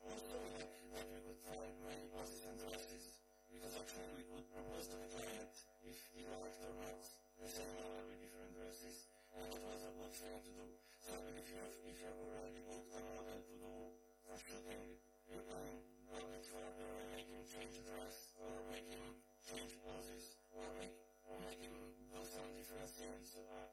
Also, 0.02 0.34
we 0.34 0.50
think 0.66 0.90
that 0.90 1.06
we 1.06 1.18
could 1.22 1.38
find 1.46 1.78
many 1.86 2.10
buses 2.10 2.42
and 2.42 2.58
dresses, 2.58 3.22
because 3.46 3.70
actually 3.70 4.18
we 4.18 4.26
could 4.26 4.50
propose 4.50 4.90
to 4.90 4.98
the 4.98 5.06
client 5.14 5.54
if 5.86 5.94
he 6.10 6.26
liked 6.26 6.58
or 6.58 6.74
not 6.74 6.98
the 7.38 7.46
same 7.46 7.70
model 7.70 8.02
with 8.10 8.18
different 8.18 8.50
dresses, 8.58 9.14
and 9.30 9.46
that 9.46 9.62
was 9.62 9.86
a 9.86 9.92
good 9.94 10.10
thing 10.10 10.34
to 10.42 10.50
do. 10.50 10.66
So 11.06 11.14
if 11.38 11.46
you 11.46 11.62
have, 11.62 11.70
if 11.86 11.94
you 12.02 12.06
have 12.10 12.18
already 12.18 12.66
booked 12.66 12.90
a 12.90 12.98
model 12.98 13.46
to 13.46 13.54
do 13.62 13.94
for 14.26 14.34
shooting, 14.42 14.98
you 15.30 15.38
can 15.38 15.86
go 16.10 16.18
a 16.18 16.26
bit 16.34 16.42
further 16.50 16.90
and 16.98 17.14
make 17.14 17.30
him 17.30 17.46
change 17.46 17.78
dress, 17.86 18.34
or 18.42 18.50
make 18.74 18.90
him 18.90 19.22
change 19.46 19.78
poses, 19.86 20.42
or 20.50 20.66
make, 20.82 20.98
or 21.30 21.38
make 21.46 21.62
him 21.62 21.95
somebody, 22.36 22.60
for 22.68 22.76
instance, 22.76 23.40
uh, 23.40 23.64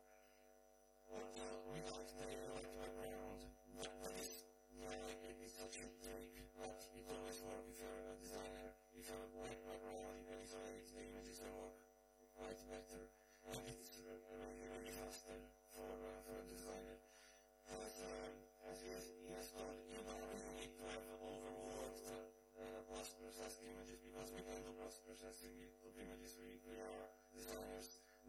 like, 1.12 1.36
you 1.36 1.44
know, 1.44 1.60
we 1.68 1.84
like 1.84 2.08
the, 2.16 2.24
like, 2.48 2.64
the 2.64 2.72
background, 2.80 3.44
but, 3.76 3.92
but 4.00 4.12
it's, 4.16 4.48
like, 4.80 5.36
it's 5.44 5.60
such 5.60 5.84
a 5.84 5.88
trick. 6.00 6.32
But 6.56 6.80
it 6.96 7.04
always 7.12 7.44
works 7.44 7.68
if 7.68 7.84
you're 7.84 8.08
a 8.08 8.16
designer, 8.24 8.72
if 8.96 9.04
you're 9.04 9.20
a 9.20 9.32
white 9.36 9.60
background, 9.68 10.16
you 10.16 10.24
can 10.32 10.40
isolate 10.48 10.88
the 10.96 11.02
images 11.04 11.44
and 11.44 11.52
work 11.60 11.76
quite 12.40 12.62
better. 12.72 13.04
And 13.52 13.60
it's 13.68 14.00
really, 14.00 14.64
really 14.64 14.96
faster 14.96 15.44
for, 15.76 15.84
uh, 15.84 16.24
for 16.24 16.40
a 16.40 16.46
designer. 16.48 17.04
But, 17.68 17.92
um, 18.00 18.32
as 18.64 18.80
you 18.80 18.96
have 18.96 19.44
told, 19.52 19.76
you 19.92 20.00
don't 20.08 20.24
really 20.24 20.56
need 20.56 20.72
to 20.80 20.88
have 20.88 21.20
overworked 21.20 22.00
uh, 22.56 22.80
post-processed 22.88 23.60
images 23.68 24.00
because 24.08 24.32
we 24.32 24.40
can 24.40 24.56
do 24.64 24.72
post-processing 24.80 25.68
of 25.84 25.92
images. 26.00 26.32
We, 26.40 26.64
we 26.64 26.80
are 26.80 27.12
designers. 27.36 28.03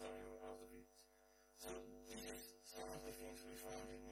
study 0.00 0.24
of 0.48 0.56
the 0.56 0.68
beats. 0.72 1.12
So 1.60 1.68
these 2.08 2.24
are 2.24 2.40
some 2.64 2.88
of 2.88 3.04
the 3.04 3.12
things 3.20 3.44
we 3.44 3.52
found 3.60 3.84
in 3.92 4.09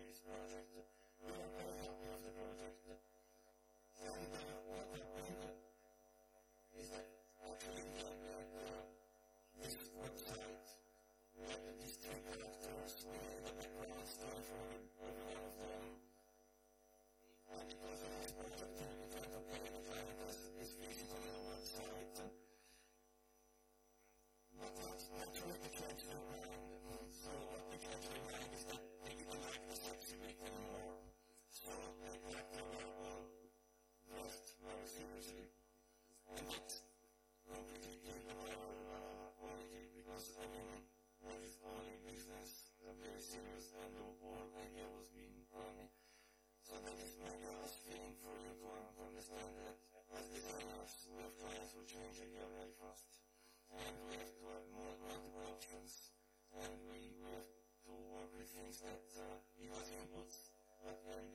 when 61.19 61.35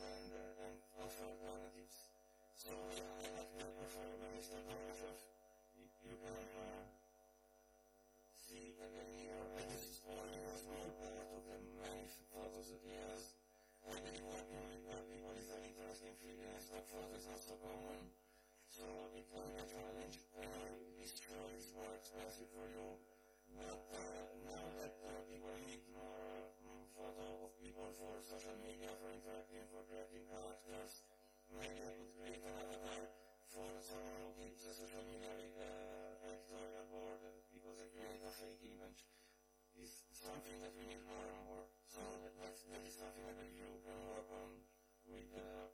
and, 0.00 0.80
offer 0.96 1.28
alternatives. 1.28 2.08
So 2.56 2.72
yeah, 2.96 3.12
I 3.12 3.44
you 6.08 6.16
can 6.16 6.40
see 8.32 8.72
that 8.80 8.88
then 8.88 9.10
hear 9.20 9.36
and 9.36 9.68
part 10.96 11.12
of 11.28 11.44
the 11.44 11.56
many 11.76 12.08
thousands 12.32 12.68
of 12.72 12.80
years. 12.80 13.36
And 13.84 14.00
then 14.00 14.16
you 14.16 14.32
people 15.12 15.36
is 15.36 15.48
an 15.52 15.60
interesting 15.60 16.16
figure 16.16 16.48
and 16.48 16.64
stock 16.64 16.84
photo 16.88 17.12
is 17.20 17.28
not 17.28 17.40
common. 17.60 18.00
So 18.64 18.84
it's 19.12 19.28
a 19.60 19.64
challenge. 19.68 20.16
Uh, 20.32 20.72
this 20.96 21.20
show 21.20 21.44
is 21.52 21.68
more 21.76 21.92
expensive 22.00 22.48
for 22.48 22.64
you. 22.64 22.96
But 23.56 23.84
uh, 23.92 24.24
now 24.48 24.64
that 24.80 24.99
for 28.00 28.16
social 28.24 28.56
media 28.56 28.88
for 28.96 29.12
interacting, 29.12 29.68
for 29.68 29.84
creating 29.84 30.24
characters. 30.24 31.04
Maybe 31.52 31.84
I 31.84 31.92
could 31.92 32.08
create 32.16 32.40
an 32.40 32.56
avatar 32.56 33.12
for 33.44 33.68
someone 33.84 34.16
who 34.24 34.32
keeps 34.40 34.64
a 34.64 34.72
social 34.72 35.04
media 35.04 35.36
uh, 35.60 36.16
editorial 36.24 36.88
board 36.88 37.20
because 37.52 37.76
I 37.76 37.92
create 37.92 38.24
a 38.24 38.32
fake 38.32 38.64
image 38.64 39.04
is 39.76 40.08
something 40.16 40.56
that 40.64 40.72
we 40.72 40.88
need 40.88 41.04
more 41.04 41.26
and 41.28 41.40
more. 41.44 41.66
So 41.84 42.00
that, 42.24 42.32
that 42.40 42.82
is 42.88 42.96
something 42.96 43.28
that 43.36 43.50
you 43.52 43.68
can 43.84 43.98
work 44.08 44.28
on 44.32 44.64
with 45.04 45.28
uh, 45.36 45.68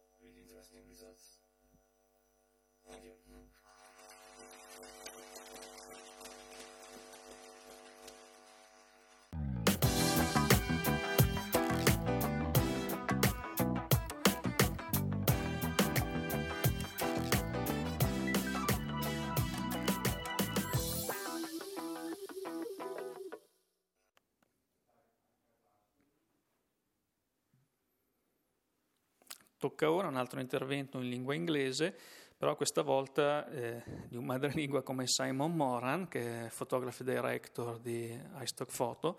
Tocca 29.66 29.90
ora 29.90 30.06
un 30.06 30.14
altro 30.14 30.38
intervento 30.38 31.00
in 31.00 31.08
lingua 31.08 31.34
inglese, 31.34 31.92
però 32.36 32.54
questa 32.54 32.82
volta 32.82 33.50
eh, 33.50 33.82
di 34.06 34.16
un 34.16 34.24
madrelingua 34.24 34.84
come 34.84 35.08
Simon 35.08 35.56
Moran, 35.56 36.06
che 36.06 36.46
è 36.46 36.50
photography 36.50 37.02
director 37.02 37.80
di 37.80 38.16
iStock 38.42 38.76
Photo, 38.76 39.18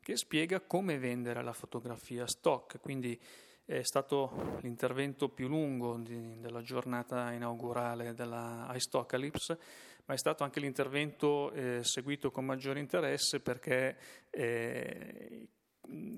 che 0.00 0.16
spiega 0.16 0.60
come 0.60 0.96
vendere 0.96 1.42
la 1.42 1.52
fotografia 1.52 2.26
stock. 2.26 2.80
Quindi 2.80 3.20
è 3.66 3.82
stato 3.82 4.58
l'intervento 4.62 5.28
più 5.28 5.46
lungo 5.46 5.98
di, 5.98 6.40
della 6.40 6.62
giornata 6.62 7.32
inaugurale 7.32 8.14
della 8.14 8.72
iStockalypse, 8.72 9.58
ma 10.06 10.14
è 10.14 10.16
stato 10.16 10.42
anche 10.42 10.58
l'intervento 10.58 11.52
eh, 11.52 11.80
seguito 11.82 12.30
con 12.30 12.46
maggiore 12.46 12.80
interesse 12.80 13.40
perché 13.40 13.98
eh, 14.30 15.48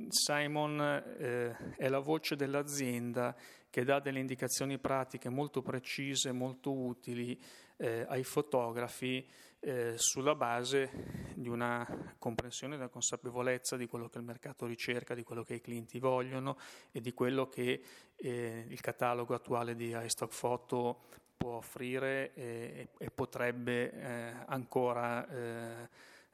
Simon 0.09 0.81
eh, 0.81 1.74
è 1.77 1.89
la 1.89 1.99
voce 1.99 2.36
dell'azienda 2.36 3.36
che 3.70 3.85
dà 3.85 4.01
delle 4.01 4.20
indicazioni 4.20 4.78
pratiche 4.78 5.28
molto 5.28 5.62
precise, 5.62 6.32
molto 6.32 6.73
utili 6.73 7.39
eh, 7.77 8.05
ai 8.09 8.24
fotografi 8.24 9.27
eh, 9.61 9.95
sulla 9.97 10.35
base 10.35 11.32
di 11.35 11.49
una 11.49 12.15
comprensione 12.19 12.74
e 12.74 12.78
una 12.78 12.89
consapevolezza 12.89 13.77
di 13.77 13.86
quello 13.86 14.09
che 14.09 14.19
il 14.19 14.24
mercato 14.24 14.66
ricerca, 14.66 15.15
di 15.15 15.23
quello 15.23 15.43
che 15.43 15.55
i 15.55 15.61
clienti 15.61 15.99
vogliono 15.99 16.57
e 16.93 17.01
di 17.01 17.12
quello 17.12 17.49
che 17.49 17.82
eh, 18.16 18.65
il 18.69 18.81
catalogo 18.81 19.35
attuale 19.35 19.74
di 19.74 19.95
iStock 19.97 20.39
Photo 20.39 21.01
può 21.36 21.57
offrire 21.57 22.32
e, 22.35 22.89
e 22.99 23.11
potrebbe 23.11 23.93
eh, 23.93 24.32
ancora 24.47 25.28
eh, 25.28 25.89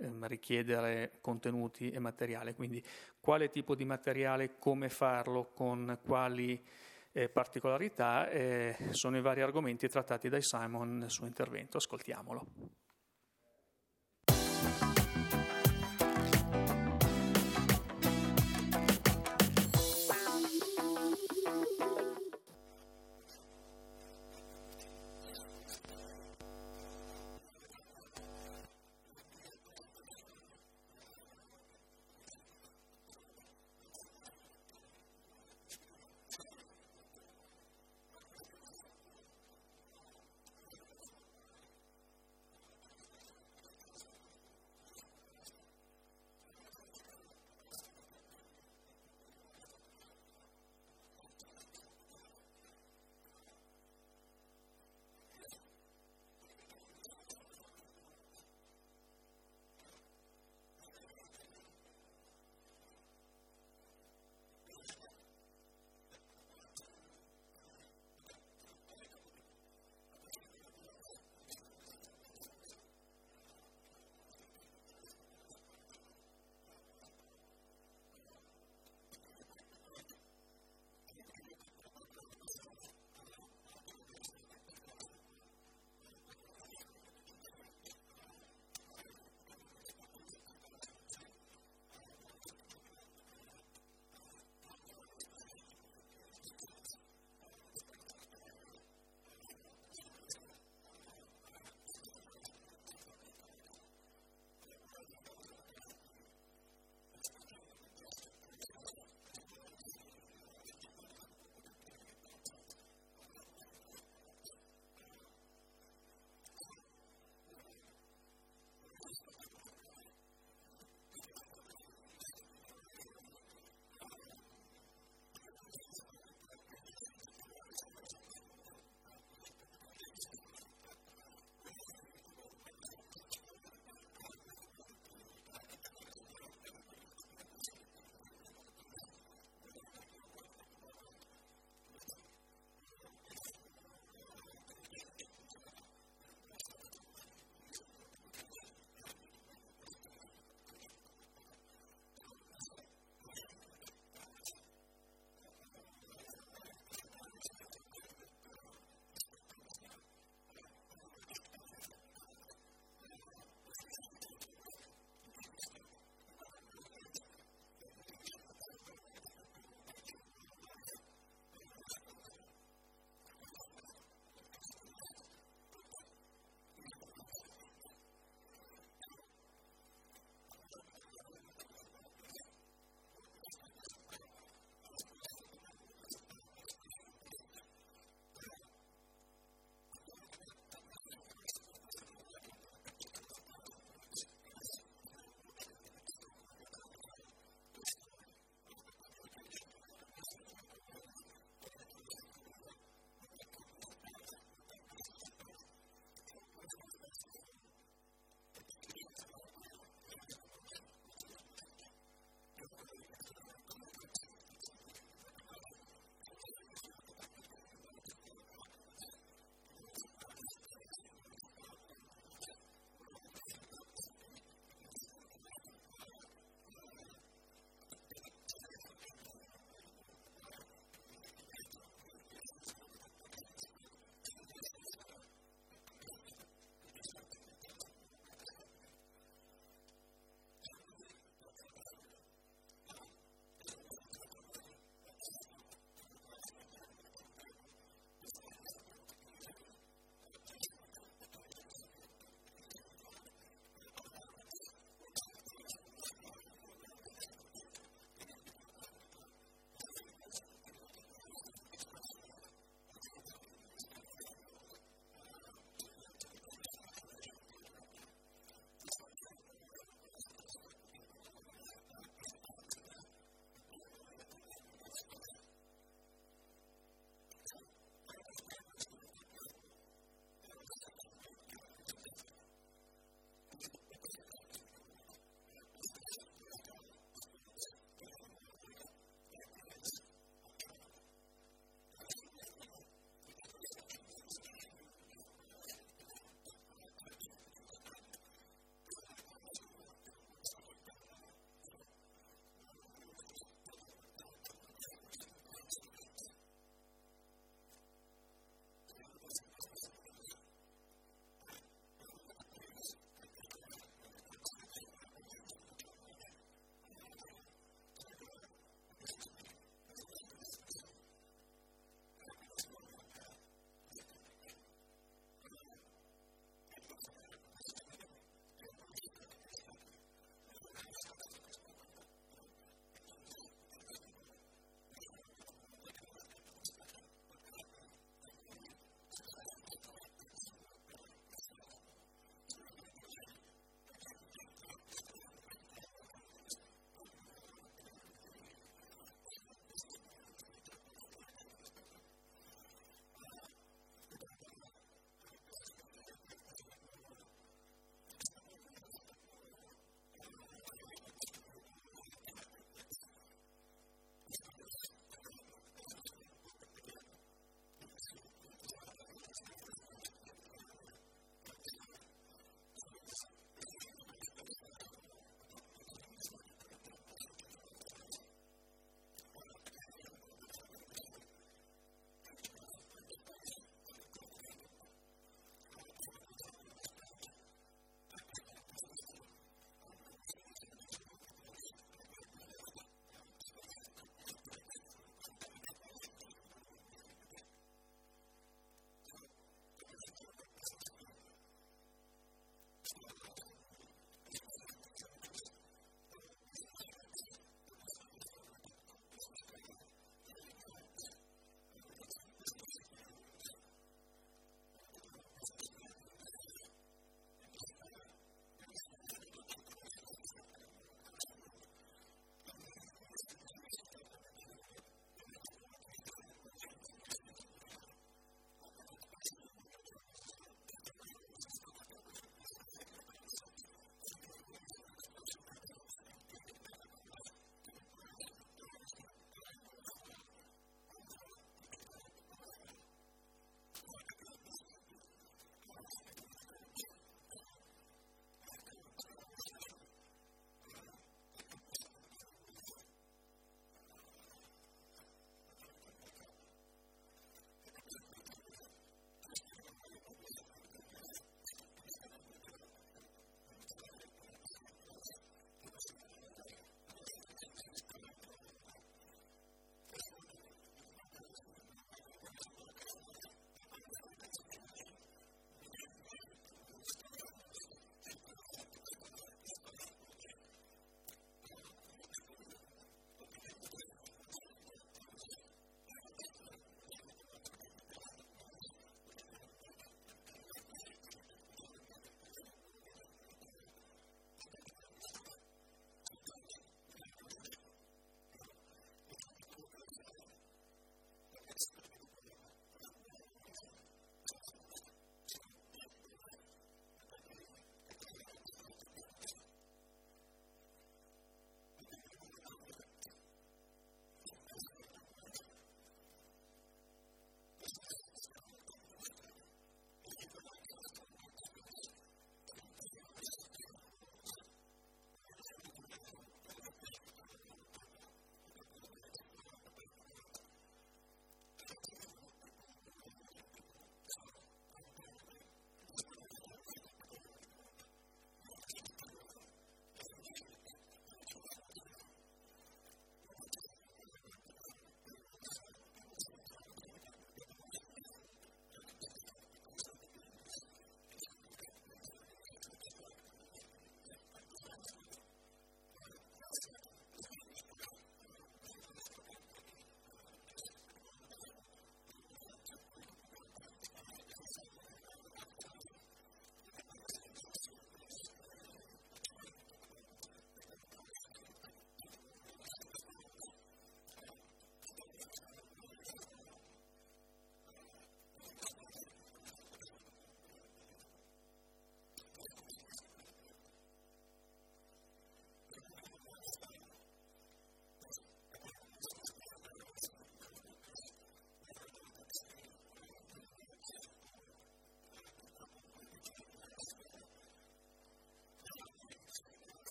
ehm, 0.00 0.26
richiedere 0.26 1.18
contenuti 1.20 1.90
e 1.90 1.98
materiale. 1.98 2.54
Quindi 2.54 2.82
quale 3.20 3.50
tipo 3.50 3.74
di 3.74 3.84
materiale, 3.84 4.56
come 4.58 4.88
farlo, 4.88 5.50
con 5.54 5.98
quali 6.02 6.62
eh, 7.12 7.28
particolarità, 7.28 8.28
eh, 8.30 8.76
sono 8.90 9.16
i 9.16 9.20
vari 9.20 9.42
argomenti 9.42 9.88
trattati 9.88 10.28
da 10.28 10.40
Simon 10.40 10.98
nel 10.98 11.10
suo 11.10 11.26
intervento. 11.26 11.76
Ascoltiamolo. 11.76 12.46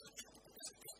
何? 0.00 0.99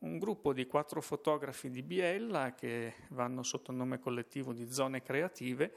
Un 0.00 0.18
gruppo 0.18 0.52
di 0.52 0.66
quattro 0.66 1.00
fotografi 1.00 1.68
di 1.68 1.82
Biella 1.82 2.54
che 2.54 2.94
vanno 3.10 3.42
sotto 3.42 3.70
il 3.70 3.76
nome 3.76 3.98
collettivo 3.98 4.52
di 4.52 4.70
Zone 4.72 5.02
Creative 5.02 5.72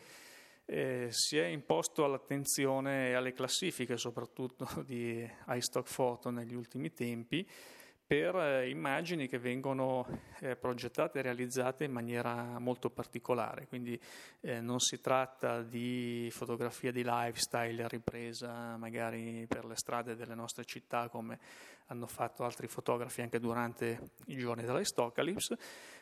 eh, 0.65 1.07
si 1.11 1.37
è 1.37 1.45
imposto 1.45 2.05
all'attenzione 2.05 3.09
e 3.09 3.13
alle 3.13 3.33
classifiche 3.33 3.97
soprattutto 3.97 4.67
di 4.85 5.29
iStock 5.47 5.93
Photo 5.93 6.29
negli 6.29 6.53
ultimi 6.53 6.93
tempi 6.93 7.45
per 8.05 8.35
eh, 8.35 8.69
immagini 8.69 9.27
che 9.27 9.39
vengono 9.39 10.07
eh, 10.44 10.56
progettate 10.57 11.20
e 11.20 11.22
realizzate 11.22 11.86
in 11.86 11.91
maniera 11.91 12.60
molto 12.60 12.90
particolare, 12.90 13.65
quindi 13.68 13.99
eh, 14.41 14.60
non 14.60 14.80
si 14.80 14.99
tratta 14.99 15.61
di 15.61 16.28
fotografia 16.32 16.91
di 16.91 17.02
lifestyle 17.06 17.88
ripresa 17.88 18.76
magari 18.76 19.45
per 19.48 19.64
le 19.64 19.78
strade 19.78 20.15
delle 20.15 20.36
nostre 20.36 20.65
città 20.65 21.07
come 21.07 21.40
hanno 21.88 22.07
fatto 22.07 22.44
altri 22.44 22.68
fotografi 22.68 23.22
anche 23.22 23.40
durante 23.40 24.11
i 24.28 24.38
giorni 24.38 24.64
della 24.64 24.84
Stocalypse, 24.84 25.57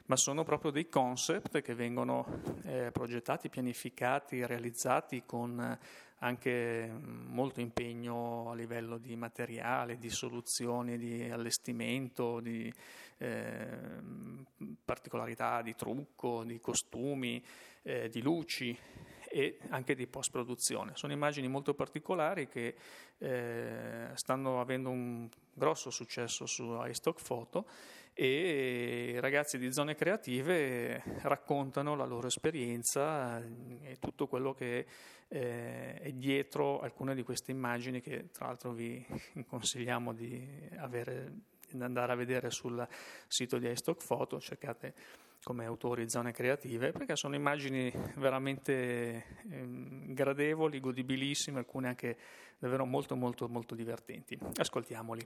ma 0.06 0.16
sono 0.16 0.44
proprio 0.44 0.72
dei 0.72 0.90
concept 0.90 1.62
che 1.62 1.76
vengono 1.76 2.26
eh, 2.64 2.90
progettati, 2.92 3.50
pianificati, 3.50 4.46
realizzati 4.46 5.24
con 5.26 5.78
anche 6.24 6.88
mm, 6.88 7.34
molto 7.34 7.62
impegno 7.62 8.52
a 8.52 8.56
livello 8.56 8.98
di 8.98 9.16
materiale, 9.16 9.98
di 9.98 10.10
soluzioni, 10.10 10.98
di 10.98 11.30
allestimento, 11.30 12.40
di 12.40 12.72
eh, 13.22 14.02
particolarità 14.84 15.62
di 15.62 15.76
trucco, 15.76 16.44
di 16.44 16.60
costumi, 16.60 17.44
eh, 17.84 18.10
di 18.10 18.22
luci 18.22 18.78
e 19.30 19.60
anche 19.70 19.96
di 19.96 20.08
post 20.08 20.32
produzione. 20.32 20.92
Sono 20.96 21.14
immagini 21.14 21.48
molto 21.48 21.74
particolari 21.74 22.48
che 22.48 22.76
eh, 23.18 24.10
stanno 24.14 24.60
avendo 24.60 24.90
un 24.90 25.30
grosso 25.54 25.90
successo 25.90 26.46
su 26.46 26.78
iStock 26.84 27.24
Photo 27.26 27.66
e 28.14 29.14
i 29.16 29.20
ragazzi 29.20 29.58
di 29.58 29.72
zone 29.72 29.96
creative 29.96 31.02
raccontano 31.22 31.96
la 31.96 32.06
loro 32.06 32.28
esperienza 32.28 33.40
e 33.40 33.98
tutto 34.00 34.28
quello 34.28 34.54
che 34.54 34.86
eh, 35.30 35.94
è 35.94 36.12
dietro 36.12 36.82
alcune 36.82 37.16
di 37.16 37.24
queste 37.24 37.52
immagini 37.52 38.02
che 38.02 38.32
tra 38.32 38.48
l'altro 38.48 38.74
vi 38.74 39.06
consigliamo 39.48 40.12
di, 40.12 40.46
avere, 40.76 41.32
andare 41.80 42.12
a 42.12 42.16
vedere 42.16 42.50
sul 42.50 42.86
sito 43.28 43.58
di 43.58 43.70
iStock 43.70 44.06
Photo, 44.06 44.40
cercate 44.40 44.94
come 45.44 45.66
autori 45.66 46.10
zone 46.10 46.32
creative, 46.32 46.92
perché 46.92 47.16
sono 47.16 47.36
immagini 47.36 47.92
veramente 48.18 49.42
eh, 49.50 49.66
gradevoli, 50.14 50.80
godibilissime, 50.80 51.60
alcune 51.60 51.88
anche 51.88 52.18
davvero 52.60 52.86
molto 52.86 53.16
molto 53.16 53.48
molto 53.48 53.74
divertenti. 53.74 54.38
Ascoltiamoli. 54.56 55.26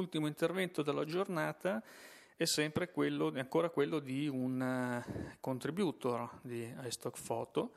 Ultimo 0.00 0.26
intervento 0.26 0.82
della 0.82 1.04
giornata 1.04 1.82
è 2.36 2.44
sempre 2.46 2.90
quello, 2.90 3.30
ancora 3.36 3.68
quello 3.68 3.98
di 3.98 4.26
un 4.26 4.60
eh, 4.60 5.36
contributor 5.40 6.40
di 6.40 6.74
iStock 6.84 7.22
Photo, 7.22 7.72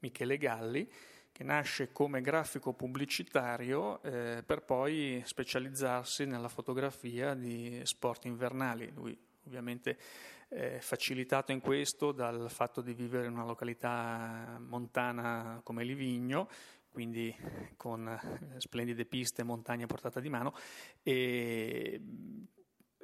Michele 0.00 0.36
Galli, 0.36 0.90
che 1.30 1.44
nasce 1.44 1.92
come 1.92 2.20
grafico 2.20 2.72
pubblicitario 2.72 4.02
eh, 4.02 4.42
per 4.44 4.62
poi 4.62 5.22
specializzarsi 5.24 6.24
nella 6.26 6.48
fotografia 6.48 7.34
di 7.34 7.80
sport 7.84 8.24
invernali. 8.24 8.90
Lui 8.92 9.16
ovviamente 9.46 9.96
è 10.48 10.78
facilitato 10.80 11.52
in 11.52 11.60
questo 11.60 12.10
dal 12.10 12.50
fatto 12.50 12.80
di 12.80 12.94
vivere 12.94 13.26
in 13.26 13.34
una 13.34 13.44
località 13.44 14.58
montana 14.58 15.60
come 15.62 15.84
Livigno, 15.84 16.48
quindi 16.98 17.32
con 17.76 18.08
eh, 18.08 18.58
splendide 18.58 19.04
piste, 19.04 19.44
montagne 19.44 19.84
a 19.84 19.86
portata 19.86 20.18
di 20.18 20.28
mano, 20.28 20.52
e 21.04 22.00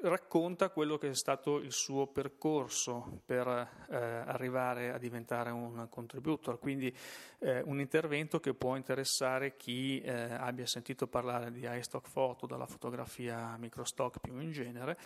racconta 0.00 0.70
quello 0.70 0.98
che 0.98 1.10
è 1.10 1.14
stato 1.14 1.58
il 1.58 1.70
suo 1.70 2.08
percorso 2.08 3.22
per 3.24 3.46
eh, 3.46 3.94
arrivare 3.94 4.92
a 4.92 4.98
diventare 4.98 5.52
un 5.52 5.86
contributor, 5.88 6.58
quindi 6.58 6.92
eh, 7.38 7.60
un 7.60 7.78
intervento 7.78 8.40
che 8.40 8.52
può 8.52 8.74
interessare 8.74 9.54
chi 9.54 10.00
eh, 10.00 10.10
abbia 10.12 10.66
sentito 10.66 11.06
parlare 11.06 11.52
di 11.52 11.64
iStock 11.64 12.10
Photo, 12.10 12.46
dalla 12.46 12.66
fotografia 12.66 13.56
microstock 13.56 14.18
più 14.18 14.40
in 14.40 14.50
genere, 14.50 14.98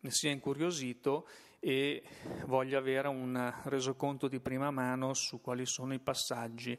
ne 0.00 0.10
sia 0.10 0.30
incuriosito 0.30 1.26
e 1.58 2.02
voglia 2.44 2.76
avere 2.76 3.08
un 3.08 3.54
resoconto 3.64 4.28
di 4.28 4.40
prima 4.40 4.70
mano 4.70 5.14
su 5.14 5.40
quali 5.40 5.64
sono 5.64 5.94
i 5.94 6.00
passaggi 6.00 6.78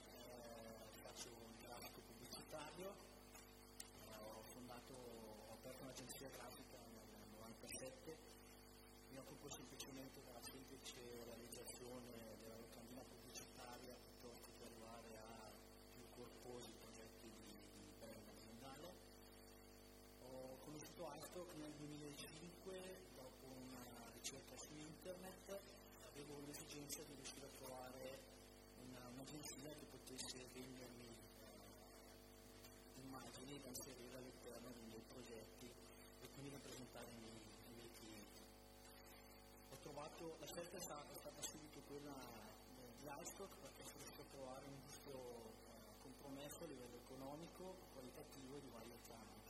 Ho 21.01 21.09
conosciuto 21.09 21.17
iStock 21.17 21.49
nel 21.57 21.73
2005 21.81 22.77
dopo 23.15 23.45
una 23.49 24.05
ricerca 24.13 24.55
su 24.55 24.69
internet, 24.77 25.49
avevo 26.05 26.37
l'esigenza 26.45 27.01
di 27.01 27.15
riuscire 27.15 27.45
a 27.45 27.49
trovare 27.57 28.21
una, 28.85 29.09
un'agenzia 29.09 29.69
che 29.73 29.85
potesse 29.89 30.37
vendermi 30.53 31.09
eh, 31.09 31.49
immagini 33.01 33.59
da 33.61 33.69
inserire 33.69 34.17
all'interno 34.17 34.69
dei 34.77 34.85
miei 34.93 35.01
progetti 35.09 35.73
e 36.21 36.29
quindi 36.37 36.51
rappresentare 36.53 37.09
i 37.09 37.17
miei 37.17 37.39
trovato, 39.81 40.37
la 40.39 40.45
scelta 40.45 40.77
è 40.77 40.81
stata, 40.81 41.11
è 41.11 41.17
stata 41.17 41.41
subito 41.41 41.81
quella 41.87 42.13
di 43.01 43.09
iStock 43.25 43.49
perché 43.57 43.83
si 43.89 43.97
riesce 43.97 44.21
a 44.21 44.29
trovare 44.29 44.65
un 44.69 44.77
giusto 44.85 45.09
eh, 45.09 45.97
compromesso 46.03 46.63
a 46.63 46.67
livello 46.67 46.97
economico, 47.01 47.73
qualitativo 47.91 48.57
e 48.57 48.61
di 48.61 48.69
varietà 48.69 49.17
anche 49.17 49.40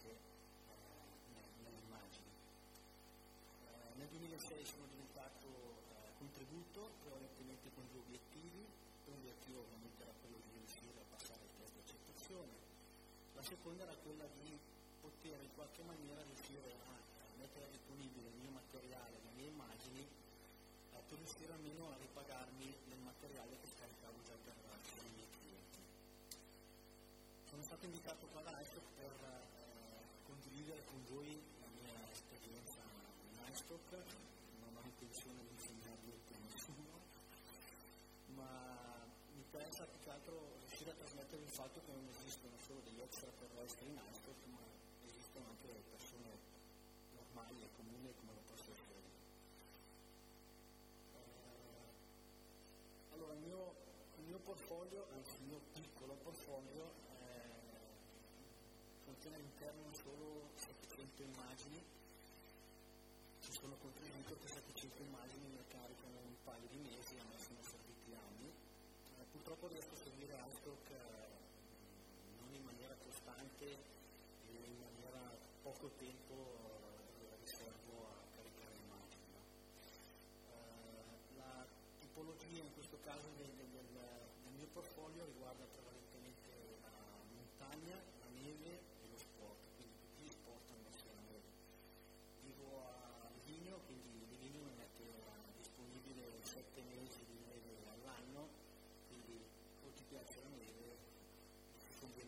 nel 4.01 4.09
2006 4.17 4.65
sono 4.65 4.85
diventato 4.89 5.45
eh, 5.45 6.17
contributo, 6.17 6.89
prevalentemente 7.05 7.69
con 7.77 7.85
due 7.93 8.01
obiettivi. 8.01 8.65
L'obiettivo 9.05 9.61
ovviamente 9.61 10.01
era 10.01 10.13
quello 10.17 10.41
di 10.41 10.57
riuscire 10.57 10.97
a 10.97 11.05
passare 11.13 11.45
il 11.45 11.53
test 11.53 11.73
di 11.73 11.81
accettazione, 11.85 12.53
la 13.37 13.43
seconda 13.45 13.83
era 13.83 13.93
quella 14.01 14.25
di 14.41 14.57
poter 15.01 15.37
in 15.43 15.53
qualche 15.53 15.83
maniera 15.83 16.17
riuscire 16.23 16.73
a 16.81 16.97
mettere 17.37 17.69
disponibile 17.69 18.29
il 18.29 18.41
mio 18.41 18.49
materiale, 18.57 19.21
le 19.21 19.33
mie 19.37 19.49
immagini 19.53 20.01
per 20.89 21.17
riuscire 21.21 21.53
almeno 21.53 21.91
a 21.91 21.97
ripagarmi 22.01 22.73
del 22.89 23.01
materiale 23.05 23.53
che 23.61 23.67
scaricavo 23.69 24.17
già 24.25 24.33
per, 24.41 24.55
per 24.55 25.05
i 25.05 25.13
miei 25.13 25.29
clienti. 25.29 25.81
Sono 27.45 27.61
stato 27.61 27.85
invitato 27.85 28.25
da 28.33 28.61
iStock 28.61 28.87
per 28.97 29.13
eh, 29.13 30.25
condividere 30.25 30.81
con 30.85 31.05
voi 31.13 31.50
in 33.51 33.57
iStock, 33.57 33.91
non 34.63 34.75
ho 34.77 34.81
intenzione 34.85 35.43
di 35.43 35.51
insegnarvi 35.51 36.11
a 36.11 36.37
nessuno, 36.39 36.95
ma 38.35 38.47
mi 39.33 39.41
interessa 39.43 39.83
più 39.83 39.99
che 39.99 40.09
altro 40.09 40.55
riuscire 40.59 40.91
a 40.91 40.93
trasmettere 40.93 41.41
il 41.43 41.49
fatto 41.49 41.81
che 41.83 41.91
non 41.91 42.07
esistono 42.07 42.55
solo 42.65 42.79
degli 42.79 43.01
extraterrestri 43.01 43.87
in 43.87 43.99
iStock, 44.09 44.45
ma 44.47 44.59
esistono 45.03 45.47
anche 45.49 45.67
persone 45.67 46.31
normali 47.11 47.63
e 47.63 47.69
comuni 47.75 48.13
come 48.15 48.31
lo 48.31 48.41
posso 48.47 48.71
essere 48.71 48.99
Allora, 53.11 53.33
il 53.33 53.39
mio, 53.39 53.75
il 54.15 54.23
mio 54.27 54.39
portfolio, 54.39 55.07
anzi 55.11 55.35
il 55.35 55.47
mio 55.47 55.59
piccolo 55.73 56.13
portfolio, 56.23 56.89
eh, 57.19 57.43
contiene 59.03 59.35
all'interno 59.35 59.93
solo 59.93 60.51
700 60.55 61.23
immagini. 61.23 61.99
Sono 63.61 63.77
contribuito 63.77 64.35
che 64.41 64.47
700 64.47 65.03
immagini 65.03 65.45
mi 65.53 65.61
caricano 65.69 66.17
un 66.17 66.33
paio 66.43 66.65
di 66.71 66.77
mesi, 66.77 67.13
a 67.19 67.23
me 67.29 67.37
serviti 67.37 68.11
anni. 68.11 68.49
Eh, 68.49 69.23
purtroppo 69.29 69.67
riesco 69.67 69.93
a 69.93 70.01
seguire 70.01 70.33
Outlook 70.33 70.89
eh, 70.89 70.97
non 72.41 72.51
in 72.55 72.63
maniera 72.63 72.95
costante 73.05 73.65
e 73.69 74.49
in 74.49 74.79
maniera 74.81 75.37
poco 75.61 75.91
tempo 75.93 76.33
eh, 77.21 77.37
riservo 77.37 78.09
a 78.09 78.31
tipologia 81.99 82.63
in 82.63 82.73
questo 82.73 82.97
caso 83.05 83.29
del, 83.37 83.49
del, 83.53 83.69
del, 83.69 84.53
mio 84.57 84.67
portfolio 84.73 85.23
riguarda 85.25 85.80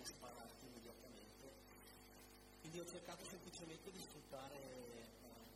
ti 0.03 0.11
conviene 0.11 0.11
spararti 0.11 0.65
immediatamente. 0.67 1.47
Quindi 2.59 2.79
ho 2.79 2.85
cercato 2.85 3.23
semplicemente 3.23 3.91
di 3.91 3.99
sfruttare 3.99 4.59
eh, 4.59 5.07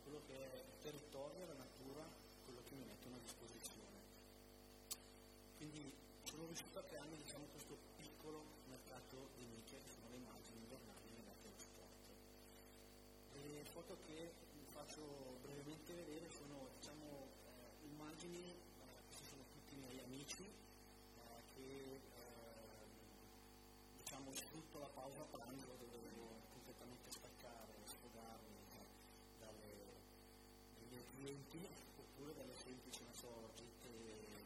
quello 0.02 0.20
che 0.26 0.36
è 0.36 0.56
il 0.56 0.80
territorio, 0.80 1.46
la 1.46 1.60
natura, 1.60 2.04
quello 2.44 2.62
che 2.64 2.74
mi 2.74 2.84
mettono 2.84 3.16
a 3.16 3.20
disposizione. 3.20 3.96
Quindi 5.58 5.92
sono 6.24 6.46
riuscito 6.46 6.78
a 6.78 6.82
creare 6.82 7.16
diciamo, 7.16 7.44
questo 7.52 7.76
piccolo 7.96 8.42
mercato 8.68 9.28
di 9.36 9.44
nicchia 9.44 9.78
che 9.78 9.90
sono 9.92 10.08
le 10.08 10.16
immagini 10.16 10.64
invernali 10.64 11.12
legate 11.12 11.44
allo 11.44 11.60
sport. 11.60 12.04
Le 13.36 13.64
foto 13.64 13.98
che 14.06 14.32
vi 14.56 14.64
faccio 14.72 15.02
brevemente 15.42 15.92
vedere 15.92 16.28
sono 16.30 16.68
diciamo, 16.78 17.04
eh, 17.04 17.84
immagini, 17.84 18.48
eh, 18.48 18.96
questi 19.08 19.24
sono 19.28 19.44
tutti 19.52 19.74
i 19.74 19.78
miei 19.78 20.00
amici, 20.00 20.67
la 24.76 24.92
pausa 24.92 25.24
pranzo 25.30 25.72
dove 25.80 25.96
devo 26.04 26.28
completamente 26.52 27.08
staccare, 27.10 27.72
sfogarmi 27.88 28.60
dalle, 29.40 29.96
clienti 31.16 31.64
oppure 31.96 32.34
dalle 32.34 32.54
semplici, 32.54 33.02
non 33.04 33.14
so, 33.14 33.50
gite 33.56 33.88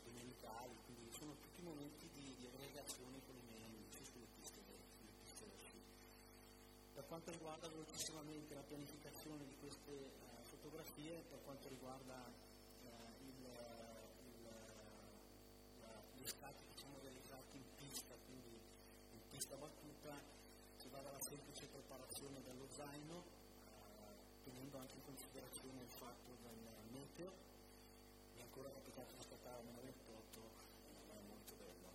domenicali, 0.06 0.74
sono 1.10 1.34
tutti 1.38 1.62
momenti 1.62 2.08
di, 2.14 2.34
di 2.38 2.46
aggregazione 2.46 3.20
con 3.26 3.36
i 3.36 3.42
miei 3.46 3.64
amici 3.64 4.04
sulle 4.04 4.26
piste, 4.34 4.58
sulle 4.58 5.14
piste 5.22 5.44
da. 5.46 5.58
Per 6.94 7.04
quanto 7.06 7.30
riguarda 7.30 7.68
velocissimamente 7.68 8.54
la 8.54 8.62
pianificazione 8.66 9.44
di 9.46 9.56
queste 9.60 9.90
uh, 9.90 10.42
fotografie, 10.50 11.22
per 11.30 11.38
quanto 11.44 11.68
riguarda 11.68 12.14
uh, 12.24 12.88
il, 13.22 13.46
il, 14.26 14.42
la, 15.80 16.02
gli 16.14 16.26
stati 16.26 16.62
diciamo, 16.74 16.98
realizzati 17.02 17.56
in 17.56 17.68
pista, 17.76 18.14
quindi 18.26 18.58
in 19.12 19.20
pista 19.30 19.56
battuta, 19.56 19.81
si 20.10 20.88
va 20.88 20.98
dalla 21.00 21.20
semplice 21.20 21.66
preparazione 21.66 22.42
dello 22.42 22.66
zaino, 22.74 23.14
uh, 23.14 24.42
tenendo 24.42 24.78
anche 24.78 24.94
in 24.96 25.04
considerazione 25.04 25.82
il 25.82 25.90
fatto 25.90 26.34
del 26.42 26.58
meteo, 26.90 27.30
ancora 28.40 28.68
capitato 28.70 29.14
di 29.14 29.22
scattare 29.22 29.62
meno 29.62 29.80
28 29.80 30.40
non 31.06 31.16
è 31.16 31.20
molto 31.28 31.54
bello, 31.54 31.88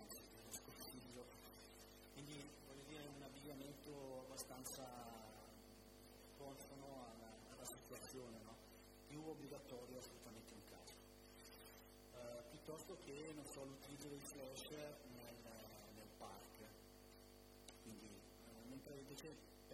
anzi 0.00 0.16
è 0.16 0.40
uno 0.40 0.52
sconsiglio. 0.52 1.24
Quindi 2.14 2.48
voglio 2.66 2.84
dire 2.88 3.06
un 3.14 3.22
abbigliamento 3.22 4.24
abbastanza 4.24 4.88
consono 6.38 7.12
alla, 7.12 7.32
alla 7.52 7.66
situazione, 7.66 8.38
no? 8.40 8.56
più 9.06 9.20
obbligatorio 9.20 9.98
assolutamente 9.98 10.54
in 10.54 10.64
casa. 10.64 10.94
Uh, 12.16 12.48
piuttosto 12.48 12.96
che 13.04 13.32
non 13.34 13.44
so, 13.52 13.64
l'utilizzo 13.64 14.08
dei 14.08 14.20
flash 14.20 15.07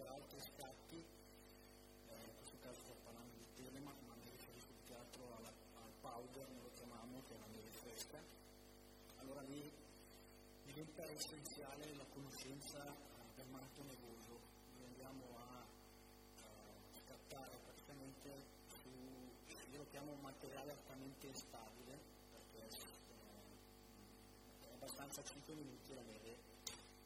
altri 0.07 0.39
scatti, 0.41 0.97
eh, 0.97 2.13
in 2.13 2.35
questo 2.37 2.57
caso 2.61 2.79
sto 2.81 2.95
parlando 3.03 3.33
di 3.37 3.45
Telemark, 3.55 4.01
ma 4.07 4.13
mi 4.15 4.29
riferisco 4.29 4.73
più 4.73 4.85
che 4.87 4.95
altro 4.95 5.35
alla, 5.37 5.51
al 5.83 5.91
powder, 6.01 6.47
lo 6.61 6.71
chiamiamo, 6.75 7.21
che 7.27 7.33
è 7.33 7.37
una 7.37 7.47
neve 7.47 7.69
fresca, 7.69 8.19
allora 9.17 9.41
lì 9.41 9.71
diventa 10.63 11.03
essenziale 11.09 11.93
la 11.95 12.05
conoscenza 12.13 12.83
uh, 12.83 13.35
del 13.35 13.47
manto 13.47 13.83
nevoso. 13.83 14.39
Noi 14.75 14.85
andiamo 14.85 15.23
a 15.37 15.65
scattare 17.05 17.57
praticamente 17.63 18.43
su, 18.81 18.89
io 19.71 19.77
lo 19.77 19.85
chiamo 19.89 20.11
un 20.11 20.21
materiale 20.21 20.71
altamente 20.71 21.33
stabile, 21.33 21.97
perché 22.31 22.67
eh, 22.67 22.73
è 24.69 24.73
abbastanza 24.73 25.23
5 25.23 25.53
minuti 25.53 25.93
la 25.93 26.01
neve 26.01 26.53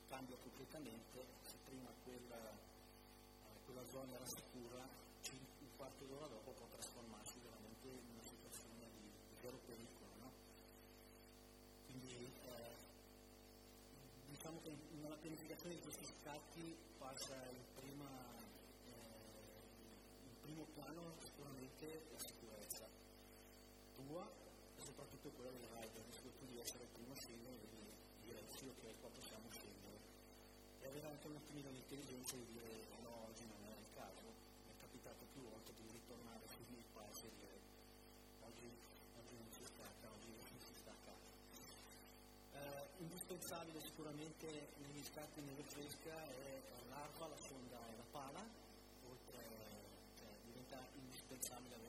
cambia 0.10 0.36
completamente, 0.42 1.24
se 1.46 1.56
prima 1.66 1.90
quella, 2.04 2.36
eh, 2.36 2.49
quella 3.70 3.86
zona 3.92 4.14
era 4.16 4.26
sicura, 4.26 4.82
un 4.82 5.70
quarto 5.78 6.04
d'ora 6.06 6.26
dopo 6.26 6.52
può 6.58 6.66
trasformarsi 6.74 7.38
veramente 7.38 7.88
in 7.88 8.18
una 8.18 8.26
situazione 8.26 8.90
di, 8.98 9.06
di 9.30 9.36
vero 9.42 9.60
pericolo. 9.62 10.10
No? 10.18 10.32
Quindi 11.86 12.34
eh, 12.50 12.74
diciamo 14.26 14.60
che 14.62 14.74
nella 14.98 15.18
pianificazione 15.22 15.76
di 15.76 15.82
questi 15.82 16.06
scatti 16.06 16.76
passa 16.98 17.36
in 17.46 17.64
prima, 17.78 18.10
eh, 18.90 19.54
in 20.26 20.40
primo 20.42 20.66
piano 20.74 21.14
sicuramente 21.22 22.10
la 22.10 22.20
sicurezza 22.26 22.88
tua 23.94 24.26
e 24.78 24.82
soprattutto 24.82 25.30
quella 25.30 25.52
del 25.52 25.68
rider, 25.78 26.06
tu 26.10 26.46
di 26.48 26.58
essere 26.58 26.86
il 26.86 26.90
primo 26.90 27.14
scendere 27.14 27.54
e 27.54 27.68
di 27.70 28.26
dire 28.26 28.44
sì 28.50 28.66
ok 28.66 29.00
qua 29.00 29.10
possiamo 29.10 29.48
scendere 29.52 30.00
e 30.82 30.88
avere 30.88 31.08
anche 31.08 31.28
un 31.28 31.36
attimino 31.36 31.70
l'intelligenza 31.70 32.36
di 32.36 32.46
dire 32.54 32.88
no 33.04 33.26
oggi 33.28 33.46
non 33.46 33.59
volte 36.10 36.16
di 36.16 36.18
ritornare 36.18 36.48
sui 36.48 36.66
miei 36.70 36.86
passi 36.94 37.26
e 37.26 37.32
dire 37.38 37.58
oggi, 38.42 38.70
oggi 39.18 39.36
non 39.38 39.50
si 39.52 39.64
stacca, 39.66 40.10
oggi 40.10 40.32
non 40.34 40.60
si 40.66 40.74
stacca. 40.74 41.14
Eh, 42.54 43.04
indispensabile 43.04 43.82
sicuramente 43.82 44.48
negli 44.78 45.04
scatti 45.04 45.42
neve 45.42 45.64
fresca 45.64 46.16
è 46.26 46.62
l'arpa, 46.90 47.28
la 47.28 47.38
sonda 47.38 47.78
e 47.88 47.98
la 47.98 48.08
pala, 48.12 48.42
oltre 49.06 49.40
cioè, 50.18 50.30
diventa 50.46 50.80
indispensabile 50.96 51.76
avere 51.76 51.89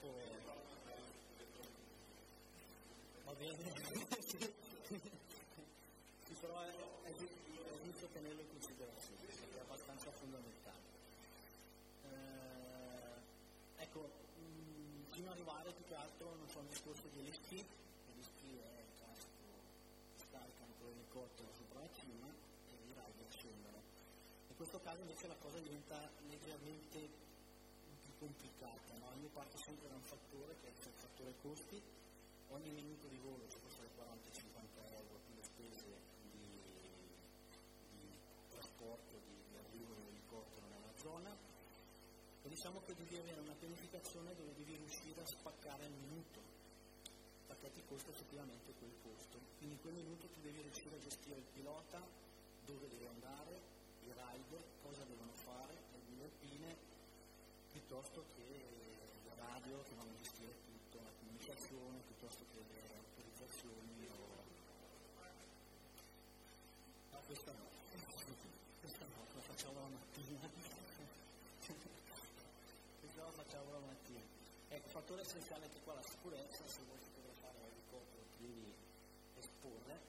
Purtroppo 0.00 0.82
va 3.24 3.32
bene, 3.34 3.72
sì, 6.24 6.34
però 6.40 6.60
è, 6.60 6.68
è, 6.68 7.10
è 7.10 7.82
giusto 7.82 8.06
tenerlo 8.12 8.40
in 8.40 8.48
considerazione, 8.48 9.26
perché 9.26 9.56
è 9.56 9.60
abbastanza 9.60 10.10
fondamentale. 10.10 10.82
Eh, 12.04 13.82
ecco, 13.82 14.10
mh, 14.36 15.12
fino 15.12 15.30
ad 15.30 15.36
arrivare 15.36 15.72
più 15.72 15.84
che 15.86 15.94
altro 15.94 16.34
non 16.36 16.48
so 16.48 16.58
un 16.58 16.68
discorso 16.68 17.08
di 17.12 17.28
LSP, 17.28 17.52
l'SP 17.52 18.40
è 18.44 18.80
il 18.80 18.92
classico 18.98 19.46
scaricano 20.16 20.72
con 20.78 20.88
l'elicottero 20.88 21.48
sopra 21.56 21.80
la 21.80 21.90
cima 21.98 22.26
e 22.28 22.72
i 22.74 22.92
rider 22.92 23.26
scendono. 23.30 23.82
In 24.48 24.56
questo 24.56 24.80
caso 24.80 25.00
invece 25.00 25.26
la 25.26 25.36
cosa 25.40 25.58
diventa 25.58 26.10
leggermente 26.28 26.98
più 26.98 27.23
complicata, 28.24 28.96
no? 29.04 29.12
io 29.20 29.28
parto 29.36 29.58
sempre 29.60 29.88
da 29.88 29.96
un 29.96 30.02
fattore 30.08 30.56
che 30.60 30.68
è 30.68 30.70
il 30.72 30.96
fattore 30.96 31.34
costi, 31.42 31.76
ogni 32.48 32.70
minuto 32.70 33.06
di 33.08 33.18
volo 33.18 33.44
ci 33.48 33.60
costa 33.60 33.84
40-50 33.84 34.80
euro 34.96 35.20
più 35.28 35.34
le 35.36 35.44
spese 35.44 35.84
di, 36.32 36.40
di 37.92 38.16
trasporto, 38.48 39.20
di, 39.28 39.36
di 39.50 39.56
arrivo 39.60 39.92
dell'elicottero 39.92 40.66
nella 40.72 40.92
zona 40.96 41.36
e 42.42 42.48
diciamo 42.48 42.80
che 42.86 42.94
devi 42.94 43.16
avere 43.18 43.40
una 43.40 43.56
pianificazione 43.60 44.34
dove 44.34 44.54
devi 44.56 44.74
riuscire 44.74 45.20
a 45.20 45.26
spaccare 45.26 45.84
il 45.84 45.92
minuto 45.92 46.40
perché 47.46 47.72
ti 47.72 47.82
costa 47.86 48.08
effettivamente 48.08 48.72
quel 48.78 48.94
costo. 49.02 49.36
Quindi 49.58 49.74
in 49.74 49.80
quel 49.82 49.94
minuto 50.00 50.28
tu 50.28 50.40
devi 50.40 50.62
riuscire 50.62 50.96
a 50.96 50.98
gestire 50.98 51.36
il 51.36 51.48
pilota, 51.52 52.00
dove 52.64 52.88
deve 52.88 53.06
andare, 53.08 53.60
i 54.00 54.12
rider, 54.12 54.64
cosa 54.80 55.04
devono 55.04 55.32
fare, 55.44 55.83
piuttosto 57.94 58.24
che 58.34 58.42
la 59.28 59.34
radio 59.38 59.80
che 59.84 59.94
vanno 59.94 60.10
a 60.10 60.16
gestire 60.16 60.50
tutto, 60.66 60.98
la 61.00 61.12
comunicazione, 61.16 62.02
piuttosto 62.02 62.44
che 62.50 62.58
le 62.58 62.98
autorizzazioni 62.98 64.08
o... 64.10 64.42
No, 67.12 67.22
questa 67.24 67.52
no, 67.52 67.70
questa 68.82 69.04
no, 69.06 69.22
la 69.32 69.40
facciamo 69.42 69.78
la 69.78 69.86
mattina. 69.86 70.40
questa 72.98 73.22
la 73.22 73.30
facciamo 73.30 73.70
la 73.70 73.78
mattina. 73.78 74.22
Ecco, 74.70 74.88
fattore 74.88 75.22
essenziale 75.22 75.66
anche 75.66 75.80
qua 75.84 75.94
la 75.94 76.02
sicurezza, 76.02 76.66
se 76.66 76.82
vuoi 76.82 76.98
fotografare 76.98 77.60
l'elicottero 77.60 78.24
devi 78.38 78.74
esporre, 79.38 80.00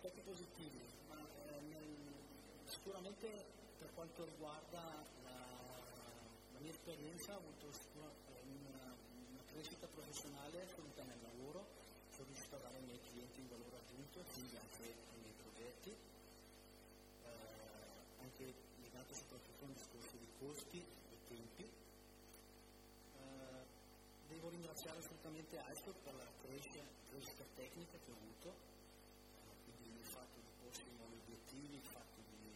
aspetti 0.00 0.22
positivi, 0.22 0.80
ma 1.08 1.20
eh, 1.20 1.60
nel, 1.68 1.84
sicuramente 2.64 3.28
per 3.78 3.92
quanto 3.92 4.24
riguarda 4.24 4.80
la, 5.24 5.36
la 6.54 6.58
mia 6.58 6.70
esperienza 6.70 7.34
ho 7.34 7.36
avuto 7.36 7.68
eh, 7.68 8.40
una, 8.48 8.96
una 8.96 9.42
crescita 9.52 9.86
professionale 9.88 10.62
assoluta 10.62 11.02
nel 11.02 11.20
lavoro, 11.20 11.66
sono 12.16 12.28
riuscito 12.28 12.56
a 12.56 12.60
dare 12.60 12.76
ai 12.76 12.84
miei 12.84 13.00
clienti 13.12 13.40
un 13.40 13.48
valore 13.48 13.76
aggiunto, 13.76 14.24
quindi 14.32 14.56
anche 14.56 14.84
ai 14.88 15.20
miei 15.20 15.34
progetti, 15.36 15.90
eh, 15.90 15.92
anche 18.24 18.54
legato 18.80 19.12
soprattutto 19.12 19.64
a 19.64 19.66
un 19.68 19.74
discorso 19.74 20.16
di 20.16 20.28
costi 20.38 20.78
e 20.80 21.16
tempi. 21.28 21.68
Eh, 23.20 23.64
devo 24.28 24.48
ringraziare 24.48 24.96
assolutamente 24.96 25.58
Alstom 25.58 25.92
per 26.02 26.14
la 26.14 26.26
crescita, 26.40 26.80
crescita 27.10 27.44
tecnica 27.54 27.98
che 27.98 28.10
ho 28.10 28.16
avuto, 28.16 28.69
porsi 30.70 30.86
nuovi 30.94 31.18
obiettivi, 31.26 31.74
il 31.74 31.82
fatto 31.82 32.22
di 32.30 32.46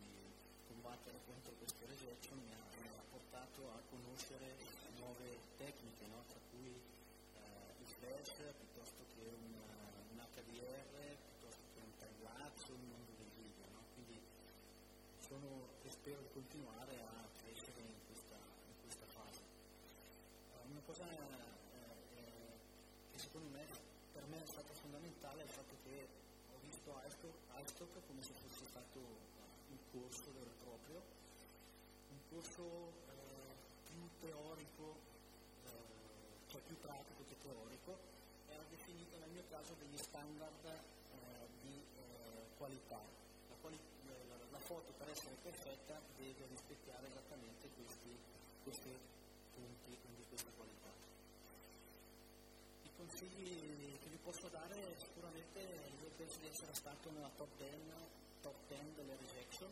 combattere 0.71 1.19
contro 1.27 1.51
queste 1.59 1.85
rejection 1.85 2.39
mi 2.47 2.55
ha, 2.55 2.63
portato 3.11 3.75
a 3.75 3.81
conoscere 3.91 4.55
nuove 4.99 5.35
tecniche, 5.59 6.07
no? 6.07 6.23
tra 6.31 6.39
cui 6.51 6.71
eh, 6.71 7.75
il 7.83 7.87
flash 7.99 8.39
piuttosto 8.55 9.03
che 9.19 9.27
un, 9.27 9.51
un 10.15 10.19
HDR, 10.31 10.95
piuttosto 11.27 11.67
che 11.75 11.81
un 11.83 11.91
timelapse, 11.99 12.71
un 12.71 12.87
mondo 12.87 13.13
del 13.19 13.31
video. 13.35 13.67
No? 13.75 13.83
Quindi 13.95 14.23
sono 15.19 15.75
e 15.83 15.91
spero 15.91 16.23
di 16.23 16.31
continuare 16.31 16.95
a 17.03 17.27
crescere 17.43 17.83
in 17.83 17.99
questa, 18.07 18.39
in 18.39 18.79
questa 18.79 19.07
fase. 19.11 19.43
Uh, 20.55 20.71
una 20.71 20.83
cosa 20.87 21.03
eh, 21.11 21.19
che 23.11 23.19
secondo 23.19 23.49
me 23.51 23.67
per 24.13 24.23
me 24.31 24.39
è 24.39 24.47
stata 24.47 24.73
fondamentale 24.73 25.43
è 25.43 25.45
il 25.45 25.51
fatto 25.51 25.75
che 25.83 26.14
visto 26.85 27.33
iStock 27.65 28.07
come 28.07 28.23
se 28.23 28.33
fosse 28.35 28.67
stato 28.69 28.99
un 28.99 29.79
corso 29.91 30.33
vero 30.33 30.51
e 30.51 30.63
proprio, 30.63 31.03
un 32.11 32.21
corso 32.29 32.93
eh, 33.09 33.57
più 33.89 34.05
teorico, 34.21 34.97
eh, 35.65 35.71
cioè 36.49 36.61
più 36.61 36.79
pratico 36.81 37.25
che 37.27 37.37
teorico, 37.41 37.97
era 38.49 38.63
definito 38.69 39.17
nel 39.19 39.31
mio 39.31 39.45
caso 39.49 39.75
degli 39.79 39.97
standard 39.97 40.65
eh, 40.67 41.49
di 41.63 41.83
qualità 42.59 43.01
quali, 43.61 43.79
la, 44.29 44.37
la, 44.51 44.59
foto 44.59 44.93
per 44.99 45.09
essere 45.09 45.37
perfetta 45.43 45.99
deve 46.17 46.47
rispecchiare 46.51 47.07
esattamente 47.07 47.69
questi, 47.77 48.19
questi 48.63 48.93
punti, 49.55 49.97
quindi 50.03 50.25
questa 50.29 50.51
qualità. 50.55 50.93
I 52.83 52.91
consigli 52.97 53.99
che 54.01 54.09
vi 54.11 54.19
posso 54.23 54.49
dare 54.49 54.97
sicuramente 54.99 56.04
penso 56.17 56.39
di 56.39 56.47
essere 56.47 56.73
stato 56.75 57.11
nella 57.11 57.31
top 57.37 57.49
10, 57.59 57.75
top 58.41 58.55
10 58.69 58.95
delle 58.95 59.17
rejection, 59.17 59.71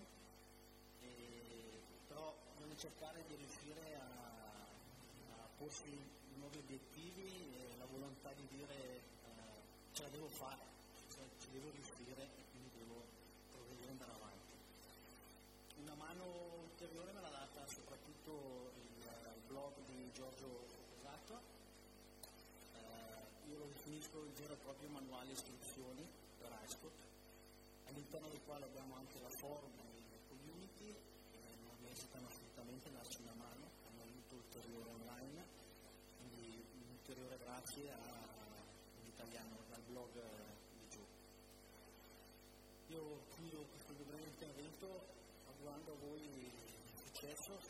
però 2.08 2.34
bisogna 2.56 2.76
cercare 2.76 3.22
di 3.28 3.34
riuscire 3.36 3.94
a, 3.94 5.42
a 5.42 5.48
porsi 5.56 5.90
nuovi 6.36 6.58
obiettivi 6.58 7.54
e 7.54 7.76
la 7.78 7.86
volontà 7.86 8.32
di 8.32 8.46
dire 8.48 8.74
eh, 8.74 9.02
ce 9.92 10.02
la 10.02 10.08
devo 10.08 10.28
fare, 10.28 10.62
cioè, 11.14 11.24
ci 11.38 11.50
devo 11.52 11.70
riuscire 11.70 12.22
e 12.22 12.42
quindi 12.50 12.70
devo 12.78 13.02
progredire 13.52 13.86
e 13.86 13.90
andare 13.90 14.12
avanti. 14.12 14.52
Una 15.82 15.94
mano 15.94 16.24
ulteriore 16.70 17.12
me 17.12 17.20
l'ha 17.20 17.30
data 17.30 17.66
soprattutto 17.66 18.72
il, 18.76 18.98
il 18.98 19.42
blog 19.46 19.74
di 19.86 20.10
Giorgio 20.12 20.80
Esatto, 20.98 21.40
eh, 22.74 23.50
io 23.50 23.58
lo 23.58 23.66
definisco 23.66 24.22
il 24.24 24.32
vero 24.32 24.54
e 24.54 24.56
proprio 24.56 24.88
manuale 24.88 25.32
istruzioni 25.32 26.21
per 26.72 26.90
iSpot, 26.90 26.92
all'interno 27.86 28.28
del 28.28 28.40
quale 28.44 28.64
abbiamo 28.64 28.96
anche 28.96 29.20
la 29.20 29.28
forum 29.40 29.72
e 29.78 30.00
la 30.10 30.18
community, 30.28 30.94
che 31.30 31.38
non 31.60 31.76
esitano 31.90 32.26
assolutamente 32.26 32.88
a 32.88 32.92
darci 32.92 33.20
una 33.22 33.34
mano, 33.34 33.70
hanno 33.88 34.02
aiuto 34.02 34.34
ulteriore 34.36 34.90
online, 34.90 35.44
quindi 36.16 36.64
un'ulteriore 36.80 37.36
grazie 37.38 37.92
all'italiano, 37.92 39.56
al 39.70 39.82
blog 39.82 40.12
di 40.72 40.88
Giù. 40.88 41.04
Io 42.88 43.20
chiudo 43.34 43.66
questo 43.70 43.92
breve 44.04 44.24
intervento 44.24 45.06
augurando 45.46 45.92
a 45.92 45.96
voi 45.96 46.50
successo, 46.96 47.60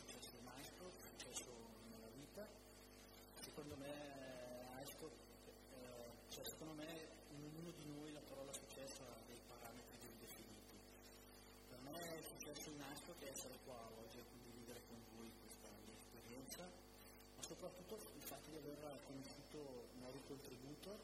soprattutto 17.63 17.95
il 17.95 18.21
fatto 18.23 18.49
di 18.51 18.57
aver 18.57 18.99
conosciuto 19.07 19.87
nuovi 20.03 20.19
contributor. 20.27 20.99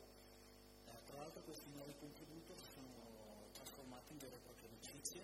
Eh, 0.87 0.91
tra 1.07 1.23
l'altro 1.23 1.39
questi 1.47 1.69
nuovi 1.71 1.95
contributor 1.97 2.57
sono 2.75 3.47
trasformati 3.53 4.11
in 4.11 4.17
vere 4.19 4.35
e 4.35 4.39
proprie 4.43 4.67
amicizie, 4.67 5.23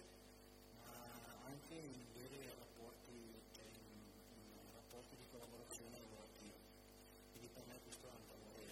ma 0.80 0.96
anche 1.44 1.76
in 1.76 2.08
veri 2.16 2.40
rapporti, 2.56 3.12
cioè 3.52 3.68
in, 3.68 3.84
in 4.32 4.72
rapporti 4.80 5.16
di 5.20 5.28
collaborazione 5.28 6.00
lavorativa. 6.00 6.56
Quindi 7.36 7.50
per 7.52 7.64
me 7.68 7.80
questo 7.84 8.08
ha 8.08 8.16
un 8.16 8.28
valore 8.32 8.72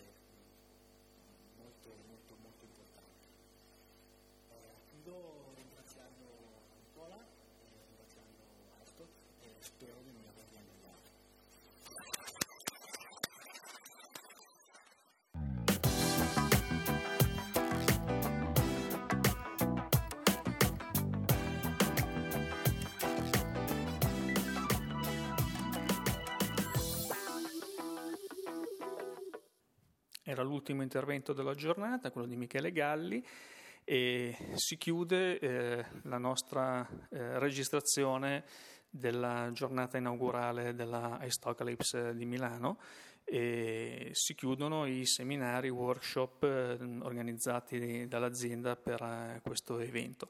molto, 1.59 1.90
molto, 2.08 2.32
molto 2.40 2.64
importante. 2.64 3.27
Eh, 4.56 4.72
L'ultimo 30.44 30.82
intervento 30.82 31.34
della 31.34 31.56
giornata, 31.56 32.12
quello 32.12 32.28
di 32.28 32.36
Michele 32.36 32.72
Galli, 32.72 33.26
e 33.84 34.38
si 34.56 34.78
chiude 34.78 35.40
eh, 35.40 35.86
la 36.04 36.18
nostra 36.18 36.88
eh, 37.10 37.40
registrazione 37.40 38.44
della 38.90 39.50
giornata 39.52 39.98
inaugurale 39.98 40.76
della 40.76 41.20
Istocalypse 41.24 42.14
di 42.16 42.26
Milano 42.26 42.78
e 43.24 44.10
si 44.14 44.36
chiudono 44.36 44.86
i 44.86 45.06
seminari, 45.06 45.70
workshop 45.70 46.44
eh, 46.44 46.78
organizzati 47.02 48.08
dall'azienda 48.08 48.76
per 48.76 49.02
eh, 49.02 49.40
questo 49.42 49.80
evento. 49.80 50.30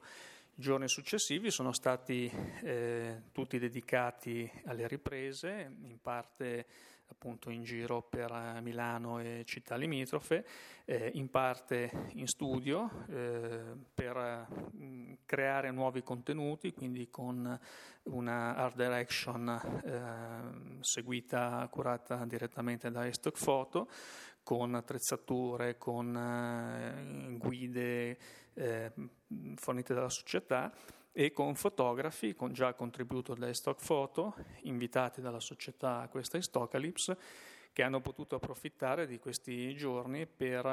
I 0.56 0.62
giorni 0.62 0.88
successivi 0.88 1.50
sono 1.50 1.72
stati 1.72 2.30
eh, 2.62 3.22
tutti 3.32 3.58
dedicati 3.58 4.50
alle 4.66 4.86
riprese, 4.86 5.74
in 5.82 6.00
parte 6.00 6.66
appunto 7.08 7.50
in 7.50 7.62
giro 7.62 8.02
per 8.02 8.60
Milano 8.62 9.18
e 9.20 9.42
città 9.46 9.76
limitrofe, 9.76 10.44
eh, 10.84 11.10
in 11.14 11.30
parte 11.30 12.10
in 12.12 12.26
studio 12.26 12.90
eh, 13.08 13.74
per 13.94 14.46
mh, 14.72 15.18
creare 15.24 15.70
nuovi 15.70 16.02
contenuti, 16.02 16.72
quindi 16.72 17.08
con 17.10 17.58
una 18.04 18.56
art 18.56 18.76
direction 18.76 19.48
eh, 19.84 20.78
seguita, 20.80 21.66
curata 21.70 22.24
direttamente 22.24 22.90
da 22.90 23.10
Stock 23.12 23.42
Photo, 23.42 23.88
con 24.42 24.74
attrezzature, 24.74 25.78
con 25.78 26.14
eh, 26.14 27.36
guide 27.38 28.18
eh, 28.54 28.92
fornite 29.56 29.94
dalla 29.94 30.10
società 30.10 30.72
e 31.16 31.30
con 31.30 31.54
fotografi 31.54 32.34
con 32.34 32.52
già 32.52 32.74
contributo 32.74 33.34
da 33.34 33.54
Stock 33.54 33.80
Photo, 33.86 34.34
invitati 34.62 35.20
dalla 35.20 35.38
società 35.38 36.08
questa 36.10 36.40
Stocalypse, 36.40 37.16
che 37.72 37.84
hanno 37.84 38.00
potuto 38.00 38.34
approfittare 38.34 39.06
di 39.06 39.20
questi 39.20 39.76
giorni 39.76 40.26
per 40.26 40.66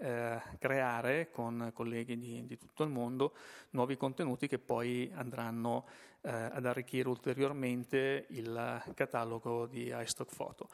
eh, 0.00 0.40
creare 0.60 1.30
con 1.32 1.72
colleghi 1.74 2.16
di, 2.16 2.46
di, 2.46 2.56
tutto 2.56 2.84
il 2.84 2.90
mondo 2.90 3.34
nuovi 3.70 3.96
contenuti 3.96 4.46
che 4.46 4.60
poi 4.60 5.10
andranno 5.12 5.86
eh, 6.20 6.30
ad 6.30 6.66
arricchire 6.66 7.08
ulteriormente 7.08 8.26
il 8.30 8.82
catalogo 8.94 9.66
di 9.66 9.92
iStock 9.92 10.34
Photo. 10.36 10.68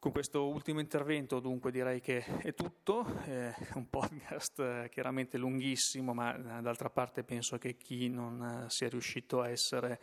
Con 0.00 0.12
questo 0.12 0.48
ultimo 0.48 0.80
intervento 0.80 1.40
dunque 1.40 1.70
direi 1.70 2.00
che 2.00 2.24
è 2.24 2.54
tutto, 2.54 3.04
è 3.04 3.54
un 3.74 3.90
podcast 3.90 4.88
chiaramente 4.88 5.36
lunghissimo, 5.36 6.14
ma 6.14 6.32
d'altra 6.38 6.88
parte 6.88 7.22
penso 7.22 7.58
che 7.58 7.76
chi 7.76 8.08
non 8.08 8.64
sia 8.70 8.88
riuscito 8.88 9.42
a 9.42 9.50
essere 9.50 10.00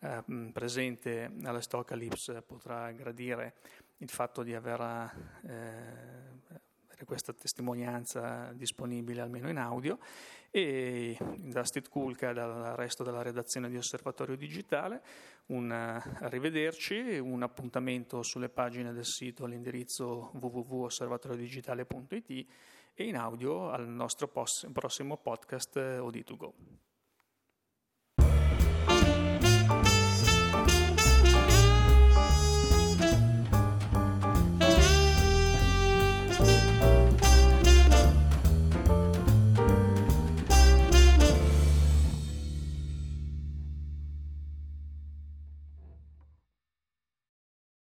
eh, 0.00 0.22
presente 0.52 1.32
alla 1.44 1.62
Stocalypse 1.62 2.42
potrà 2.42 2.92
gradire 2.92 3.54
il 4.00 4.10
fatto 4.10 4.42
di 4.42 4.54
aver 4.54 4.80
eh, 6.98 7.04
questa 7.04 7.32
testimonianza 7.32 8.52
disponibile 8.54 9.20
almeno 9.20 9.48
in 9.48 9.58
audio 9.58 9.98
e 10.50 11.16
da 11.36 11.62
Steve 11.64 11.88
Kulka 11.88 12.30
e 12.30 12.34
dal 12.34 12.74
resto 12.76 13.04
della 13.04 13.22
redazione 13.22 13.68
di 13.68 13.76
Osservatorio 13.76 14.36
Digitale 14.36 15.02
un 15.46 15.70
arrivederci, 15.70 17.18
un 17.18 17.42
appuntamento 17.42 18.22
sulle 18.22 18.48
pagine 18.48 18.92
del 18.92 19.04
sito 19.04 19.44
all'indirizzo 19.44 20.30
www.osservatoriodigitale.it 20.34 22.46
e 22.94 23.04
in 23.04 23.16
audio 23.16 23.70
al 23.70 23.88
nostro 23.88 24.28
prossimo 24.28 25.16
podcast 25.16 25.78
OD2Go. 25.78 26.52